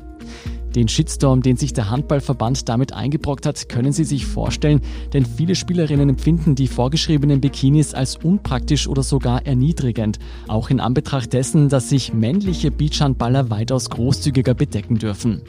Den 0.78 0.88
Shitstorm, 0.88 1.42
den 1.42 1.58
sich 1.58 1.74
der 1.74 1.90
Handballverband 1.90 2.70
damit 2.70 2.94
eingebrockt 2.94 3.48
hat, 3.48 3.68
können 3.68 3.94
Sie 3.94 4.04
sich 4.04 4.28
vorstellen, 4.28 4.82
denn 5.12 5.26
viele 5.26 5.56
Spielerinnen 5.56 6.08
empfinden 6.08 6.54
die 6.54 6.68
vorgeschriebenen 6.68 7.42
Bikinis 7.42 7.96
als 7.96 8.16
unpraktisch 8.16 8.88
oder 8.88 9.02
sogar 9.02 9.48
erniedrigend, 9.48 10.20
auch 10.48 10.70
in 10.70 10.80
Anbetracht 10.80 11.34
dessen, 11.34 11.68
dass 11.68 11.90
sich 11.90 12.14
männliche 12.14 12.70
Beachhandballer 12.70 13.50
weitaus 13.50 13.90
großzügiger 13.90 14.54
bedecken 14.54 15.00
dürfen. 15.00 15.42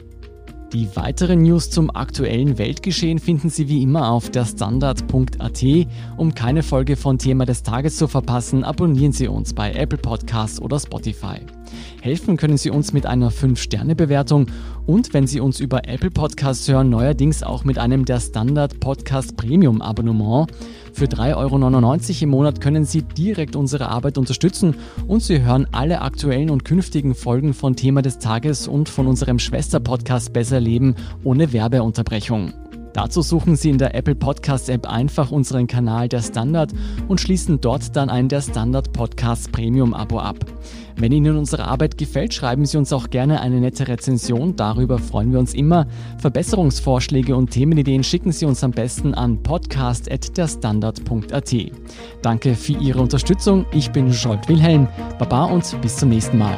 Die 0.73 0.95
weiteren 0.95 1.43
News 1.43 1.69
zum 1.69 1.95
aktuellen 1.95 2.57
Weltgeschehen 2.57 3.19
finden 3.19 3.51
Sie 3.51 3.69
wie 3.69 3.83
immer 3.83 4.09
auf 4.09 4.31
der 4.31 4.45
Standard.at. 4.45 5.63
Um 6.17 6.33
keine 6.33 6.63
Folge 6.63 6.95
von 6.95 7.19
Thema 7.19 7.45
des 7.45 7.61
Tages 7.61 7.97
zu 7.97 8.07
verpassen, 8.07 8.63
abonnieren 8.63 9.11
Sie 9.11 9.27
uns 9.27 9.53
bei 9.53 9.73
Apple 9.73 9.99
Podcasts 9.99 10.59
oder 10.59 10.79
Spotify. 10.79 11.37
Helfen 12.01 12.37
können 12.37 12.57
Sie 12.57 12.69
uns 12.69 12.93
mit 12.93 13.05
einer 13.05 13.31
5-Sterne-Bewertung 13.31 14.47
und 14.85 15.13
wenn 15.13 15.27
Sie 15.27 15.39
uns 15.39 15.59
über 15.59 15.87
Apple 15.87 16.11
Podcasts 16.11 16.67
hören, 16.67 16.89
neuerdings 16.89 17.43
auch 17.43 17.63
mit 17.63 17.77
einem 17.77 18.05
der 18.05 18.19
Standard 18.19 18.79
Podcast 18.79 19.37
Premium 19.37 19.81
Abonnement. 19.81 20.47
Für 20.93 21.05
3,99 21.05 21.35
Euro 21.35 22.23
im 22.23 22.29
Monat 22.29 22.61
können 22.61 22.85
Sie 22.85 23.03
direkt 23.03 23.55
unsere 23.55 23.89
Arbeit 23.89 24.17
unterstützen 24.17 24.75
und 25.07 25.21
Sie 25.21 25.41
hören 25.41 25.67
alle 25.71 26.01
aktuellen 26.01 26.49
und 26.49 26.65
künftigen 26.65 27.15
Folgen 27.15 27.53
von 27.53 27.75
Thema 27.75 28.01
des 28.01 28.19
Tages 28.19 28.67
und 28.67 28.89
von 28.89 29.07
unserem 29.07 29.39
Schwester-Podcast 29.39 30.33
Besser 30.33 30.59
Leben 30.59 30.95
ohne 31.23 31.53
Werbeunterbrechung. 31.53 32.53
Dazu 32.99 33.21
suchen 33.21 33.55
Sie 33.55 33.69
in 33.69 33.77
der 33.77 33.95
Apple 33.95 34.15
Podcast 34.15 34.67
App 34.67 34.85
einfach 34.85 35.31
unseren 35.31 35.67
Kanal 35.67 36.09
Der 36.09 36.21
Standard 36.21 36.73
und 37.07 37.21
schließen 37.21 37.61
dort 37.61 37.95
dann 37.95 38.09
ein 38.09 38.27
Der 38.27 38.41
Standard 38.41 38.91
Podcast 38.91 39.53
Premium 39.53 39.93
Abo 39.93 40.19
ab. 40.19 40.35
Wenn 40.97 41.13
Ihnen 41.13 41.37
unsere 41.37 41.63
Arbeit 41.63 41.97
gefällt, 41.97 42.33
schreiben 42.33 42.65
Sie 42.65 42.77
uns 42.77 42.91
auch 42.91 43.09
gerne 43.09 43.39
eine 43.39 43.61
nette 43.61 43.87
Rezension. 43.87 44.57
Darüber 44.57 44.99
freuen 44.99 45.31
wir 45.31 45.39
uns 45.39 45.53
immer. 45.53 45.87
Verbesserungsvorschläge 46.17 47.37
und 47.37 47.51
Themenideen 47.51 48.03
schicken 48.03 48.33
Sie 48.33 48.43
uns 48.43 48.65
am 48.65 48.71
besten 48.71 49.13
an 49.13 49.41
podcast.derstandard.at. 49.43 51.55
Danke 52.21 52.55
für 52.55 52.73
Ihre 52.73 52.99
Unterstützung. 52.99 53.65
Ich 53.71 53.91
bin 53.91 54.11
Scholt 54.11 54.49
Wilhelm. 54.49 54.89
Baba 55.17 55.45
und 55.45 55.63
bis 55.81 55.95
zum 55.95 56.09
nächsten 56.09 56.37
Mal. 56.37 56.57